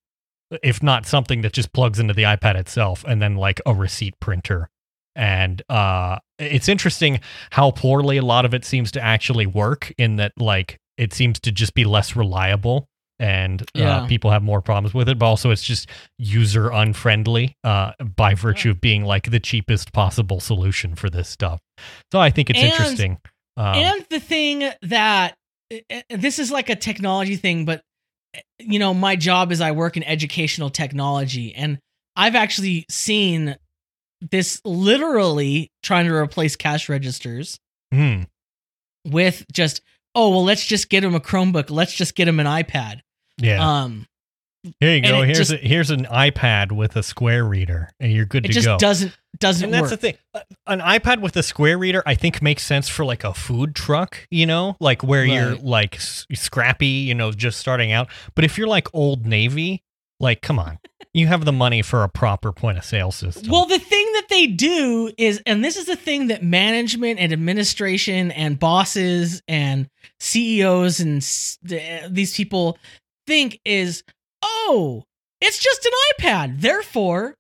[0.63, 4.19] if not something that just plugs into the iPad itself, and then like a receipt
[4.21, 4.69] printer.
[5.17, 10.17] And uh, it's interesting how poorly a lot of it seems to actually work in
[10.17, 12.87] that like it seems to just be less reliable
[13.21, 14.07] and uh, Yeah.
[14.07, 15.89] people have more problems with it but also it's just
[16.19, 21.59] user unfriendly uh, by virtue of being like the cheapest possible solution for this stuff
[22.13, 23.19] so i think it's And- interesting
[23.57, 25.35] um, and the thing that
[26.11, 27.83] this is like a technology thing, but
[28.37, 31.79] uh, you know, my job is I work in educational technology, and
[32.17, 33.57] I've actually seen
[34.21, 37.59] this literally trying to replace cash registers
[37.93, 38.23] hmm,
[39.07, 39.81] with just
[40.15, 43.01] oh well, let's just get him a Chromebook, let's just get him an iPad.
[43.39, 43.83] yeah.
[43.83, 44.07] Um,
[44.81, 45.23] here you go.
[45.23, 48.55] here's just- a, here's an ipad with a square reader and you're good it to
[48.55, 48.77] just go.
[48.77, 49.91] doesn't doesn't and that's work.
[49.91, 50.17] the thing.
[50.35, 53.75] Uh, an ipad with a square reader i think makes sense for like a food
[53.75, 54.77] truck you know?
[54.81, 58.09] Like where you're like scrappy you know just starting out.
[58.35, 59.83] But if you're like old navy
[60.21, 60.79] like come on.
[61.15, 63.51] You have the money for a proper point of sale system.
[63.51, 67.33] Well, the thing that they do is, and this is the thing that management and
[67.33, 69.89] administration and bosses and
[70.21, 71.23] CEOs and
[72.13, 72.79] these people
[73.27, 74.03] think is,
[74.43, 75.05] oh,
[75.41, 76.61] it's just an iPad.
[76.61, 77.35] Therefore,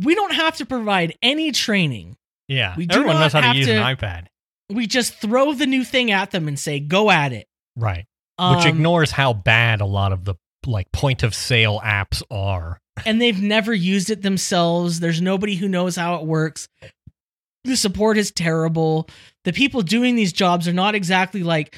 [0.00, 2.16] we don't have to provide any training.
[2.48, 4.26] yeah we do everyone knows how to use to- an ipad
[4.70, 7.46] We just throw the new thing at them and say, go at it.
[7.76, 8.06] right
[8.38, 10.34] Um, which ignores how bad a lot of the
[10.66, 15.00] like point of sale apps are and they've never used it themselves.
[15.00, 16.68] There's nobody who knows how it works.
[17.64, 19.08] The support is terrible.
[19.44, 21.76] The people doing these jobs are not exactly like,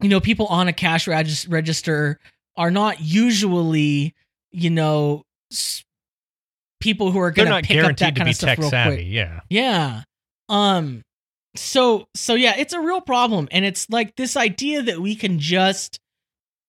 [0.00, 2.18] you know, people on a cash regis- register
[2.56, 4.14] are not usually,
[4.50, 5.84] you know, s-
[6.80, 8.96] people who are going to pick up that kind be of stuff tech real savvy
[8.96, 9.06] quick.
[9.08, 10.02] yeah Yeah.
[10.48, 11.02] Um
[11.56, 15.38] so so yeah, it's a real problem and it's like this idea that we can
[15.38, 15.98] just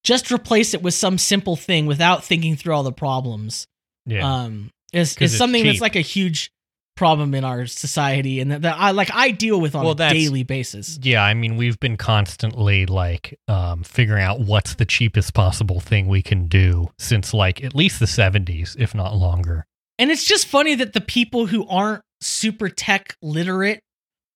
[0.04, 3.68] just replace it with some simple thing without thinking through all the problems.
[4.06, 6.52] yeah Um is is it's something that's like a huge
[6.96, 10.10] problem in our society and that, that I like I deal with on Well, a
[10.10, 11.00] daily basis.
[11.02, 16.08] Yeah, I mean, we've been constantly like um, figuring out what's the cheapest possible thing
[16.08, 19.66] we can do since like at least the 70s, if not longer.
[20.00, 23.82] And it's just funny that the people who aren't super tech literate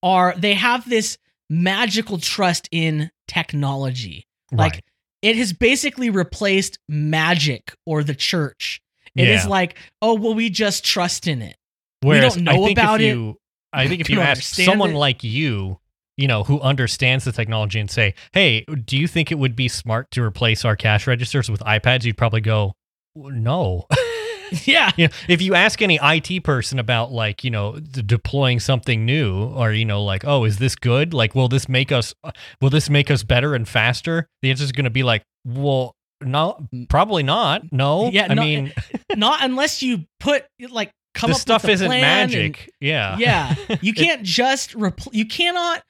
[0.04, 1.18] are they have this
[1.50, 4.28] magical trust in technology.
[4.52, 4.84] Like
[5.22, 8.82] it has basically replaced magic or the church.
[9.16, 9.50] It is Yeah.
[9.50, 11.56] like, oh well, we just trust in it.
[12.02, 13.38] Whereas don't know about it, you,
[13.72, 14.98] I think if you ask someone it.
[14.98, 15.80] like you,
[16.18, 19.68] you know, who understands the technology and say, hey, do you think it would be
[19.70, 22.04] smart to replace our cash registers with iPads?
[22.04, 22.74] You'd probably go,
[23.16, 23.88] no.
[24.66, 24.92] yeah.
[24.98, 29.46] you know, if you ask any IT person about like, you know, deploying something new
[29.46, 31.14] or, you know, like, oh, is this good?
[31.14, 32.32] Like, will this make us, uh,
[32.62, 34.28] will this make us better and faster?
[34.42, 36.88] The answer is going to be like, well, no, mm.
[36.90, 37.72] probably not.
[37.72, 38.10] No.
[38.10, 38.74] Yeah, I mean,
[39.16, 42.72] Not unless you put like come this up stuff isn't plan and- magic.
[42.80, 43.18] yeah.
[43.18, 43.56] yeah.
[43.82, 45.84] You can't just repl- you cannot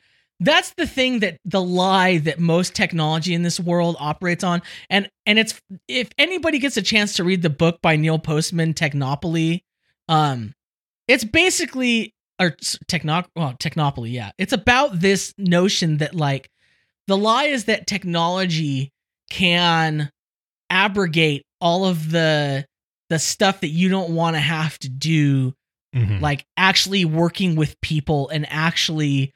[0.44, 5.10] that's the thing that the lie that most technology in this world operates on and
[5.26, 9.62] and it's if anybody gets a chance to read the book by Neil Postman Technopoly
[10.10, 10.54] um
[11.08, 12.56] it's basically or
[12.88, 16.50] techno well, technopoly yeah it's about this notion that like
[17.08, 18.92] the lie is that technology
[19.30, 20.10] can
[20.70, 22.66] abrogate all of the
[23.10, 25.54] the stuff that you don't want to have to do
[25.96, 26.22] Mhm.
[26.22, 29.32] like actually working with people and actually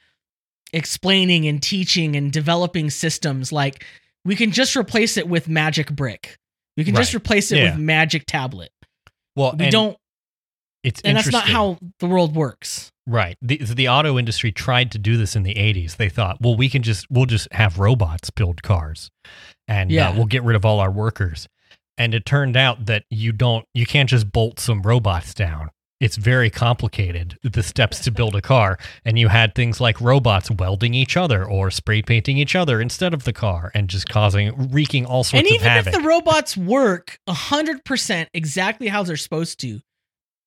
[0.74, 3.84] explaining and teaching and developing systems like
[4.26, 6.38] we can just replace it with magic brick
[6.76, 7.72] we can just replace it Yeah.
[7.72, 8.72] with magic tablet
[9.36, 9.98] well, we don't
[10.84, 13.38] It's and that's not how the world works Right.
[13.42, 15.96] The the auto industry tried to do this in the 80s.
[15.96, 19.10] They thought, well, we can just we'll just have robots build cars,
[19.66, 20.10] and Yeah.
[20.10, 21.48] uh, we'll get rid of all our workers.
[21.98, 25.70] And it turned out that you don't you can't just bolt some robots down.
[26.00, 30.52] It's very complicated the steps to build a car, and you had things like robots
[30.52, 34.70] welding each other or spray painting each other instead of the car, and just causing
[34.72, 39.60] wreaking all sorts and of even if the robots work 100% exactly how they're supposed
[39.62, 39.80] to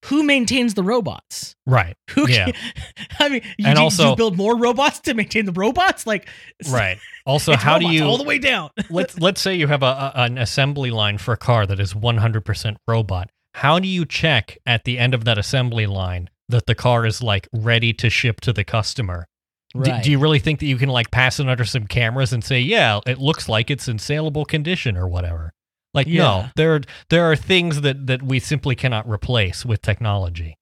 [0.07, 1.95] who maintains the robots right.
[2.11, 2.47] who Yeah.
[2.47, 2.55] can,
[3.19, 6.07] i mean you, And do, do also- you build more robots to maintain the robots
[6.07, 6.27] like
[6.71, 6.99] Right.
[7.27, 10.13] Also, how do you all the way down let's let's say you have a, a
[10.23, 13.31] an assembly line for a car that is 100% robot.
[13.55, 17.23] How do you check at the end of that assembly line that the car is
[17.23, 19.27] like ready to ship to the customer?
[19.73, 20.03] Right.
[20.03, 22.61] do you really think that you can like pass it under some cameras and say,
[22.61, 25.53] "Yeah, it looks like it's in saleable condition" or whatever?
[25.95, 30.57] Like no, there are, there are things that that we simply cannot replace with technology.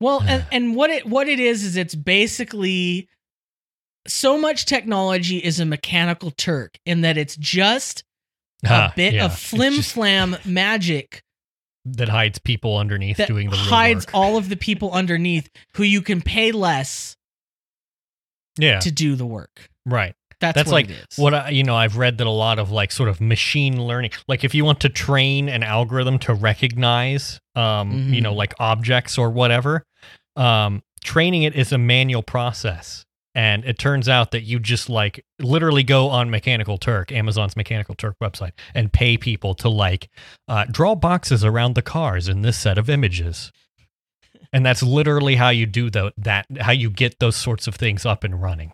[0.00, 3.08] Well, and, and what it what it is is it's basically
[4.06, 8.04] so much technology is a mechanical Turk in that it's just
[8.64, 9.24] a Ah, bit yeah.
[9.24, 11.22] of flim flam magic
[11.96, 14.14] that hides people underneath that doing the hides work.
[14.14, 17.16] all of the people underneath who you can pay less
[18.58, 19.68] yeah, to do the work.
[19.86, 20.14] right.
[20.40, 21.18] That's, That's what like it is.
[21.18, 21.74] what I, you know.
[21.74, 24.78] I've read that a lot of like sort of machine learning, like if you want
[24.82, 28.36] to train an algorithm to recognize, um, you know, Mhm.
[28.36, 29.84] like objects or whatever,
[30.36, 33.04] um, training it is a manual process.
[33.34, 37.94] And it turns out that you just like literally go on Mechanical Turk, Amazon's Mechanical
[37.94, 40.08] Turk website, and pay people to like
[40.48, 43.52] uh, draw boxes around the cars in this set of images.
[44.50, 48.06] And that's literally how you do tho- that, how you get those sorts of things
[48.06, 48.72] up and running.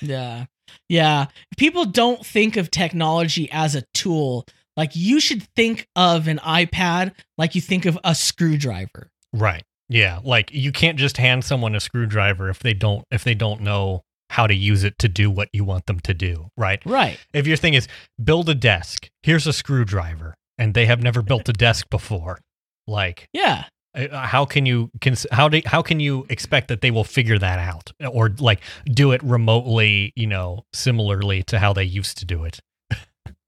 [0.00, 0.44] Yeah.
[0.88, 1.26] Yeah.
[1.56, 4.46] People don't think of technology as a tool.
[4.76, 9.10] Like you should think of an iPad like you think of a screwdriver.
[9.32, 9.64] Right.
[9.94, 13.60] Yeah, like you can't just hand someone a screwdriver if they don't if they don't
[13.60, 16.80] know how to use it to do what you want them to do, right?
[16.84, 17.16] Right.
[17.32, 17.86] If your thing is
[18.22, 22.40] build a desk, here's a screwdriver and they have never built a desk before,
[22.88, 23.66] like Yeah.
[23.96, 27.38] uh, how can you cons- how do how can you expect that they will figure
[27.38, 32.24] that out or like do it remotely, you know, similarly to how they used to
[32.24, 32.58] do it?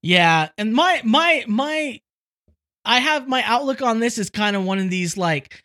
[0.03, 0.51] Yeah.
[0.57, 2.01] And my my my
[2.85, 5.61] I have my outlook on this is kind of one of these like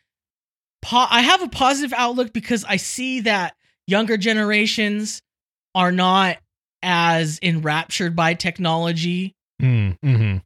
[0.82, 3.56] po- I have a positive outlook because I see that
[3.88, 5.22] younger generations
[5.76, 6.38] are not
[6.84, 9.36] as enraptured by technology.
[9.62, 10.38] Mm, hmm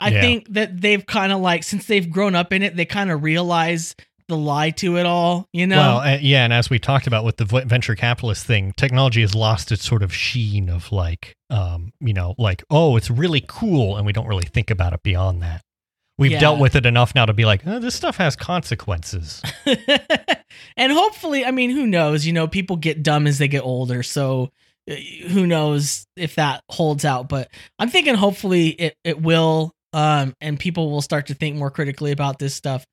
[0.00, 0.20] I Yeah.
[0.20, 3.22] think that they've kind of like since they've grown up in it, they kind of
[3.22, 3.94] realize
[4.28, 5.46] the lie to it all.
[5.52, 5.76] You know?
[5.76, 9.20] Well, uh, yeah, and as we talked about with the v- venture capitalist thing, technology
[9.20, 13.44] has lost its sort of sheen of like, um, you know, like oh, it's really
[13.46, 15.62] cool, and we don't really think about it beyond that.
[16.18, 16.40] We've Yeah.
[16.40, 19.42] dealt with it enough now to be like, oh, this stuff has consequences.
[20.76, 22.26] and hopefully, I mean, who knows?
[22.26, 24.50] You know, people get dumb as they get older, so
[24.90, 24.94] uh,
[25.28, 27.28] who knows if that holds out?
[27.28, 27.48] But
[27.78, 32.12] I'm thinking hopefully it it will, um, and people will start to think more critically
[32.12, 32.84] about this stuff.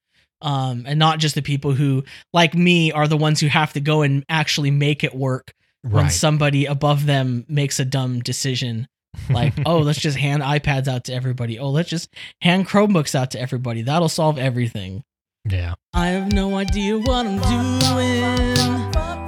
[0.42, 3.82] Um, and not just the people who, like me, are the ones who have to
[3.82, 5.52] go and actually make it work
[5.82, 8.88] when somebody above them makes a dumb decision
[9.30, 11.60] like oh let's just hand ipads out to everybody.
[11.60, 13.82] Oh let's just hand chromebooks out to everybody.
[13.82, 15.04] That'll solve everything.
[15.46, 15.76] Yeah.
[15.94, 18.24] i have no idea what i'm doing.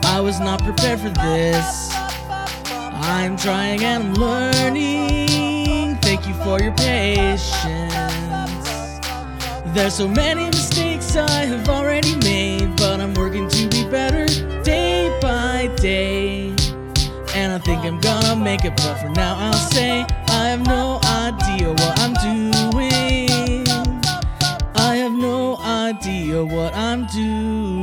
[0.06, 1.90] I was not prepared for this.
[1.94, 5.98] I'm trying and i'm learning.
[6.02, 7.94] Thank you for your patience.
[9.74, 14.26] There's so many mistakes i have already made but i'm working to be better
[14.64, 16.21] day by day
[17.82, 22.00] think I'm gonna make it, but for now I'll say I have no idea what
[22.00, 23.66] I'm doing.
[24.76, 27.81] I have no idea what I'm doing.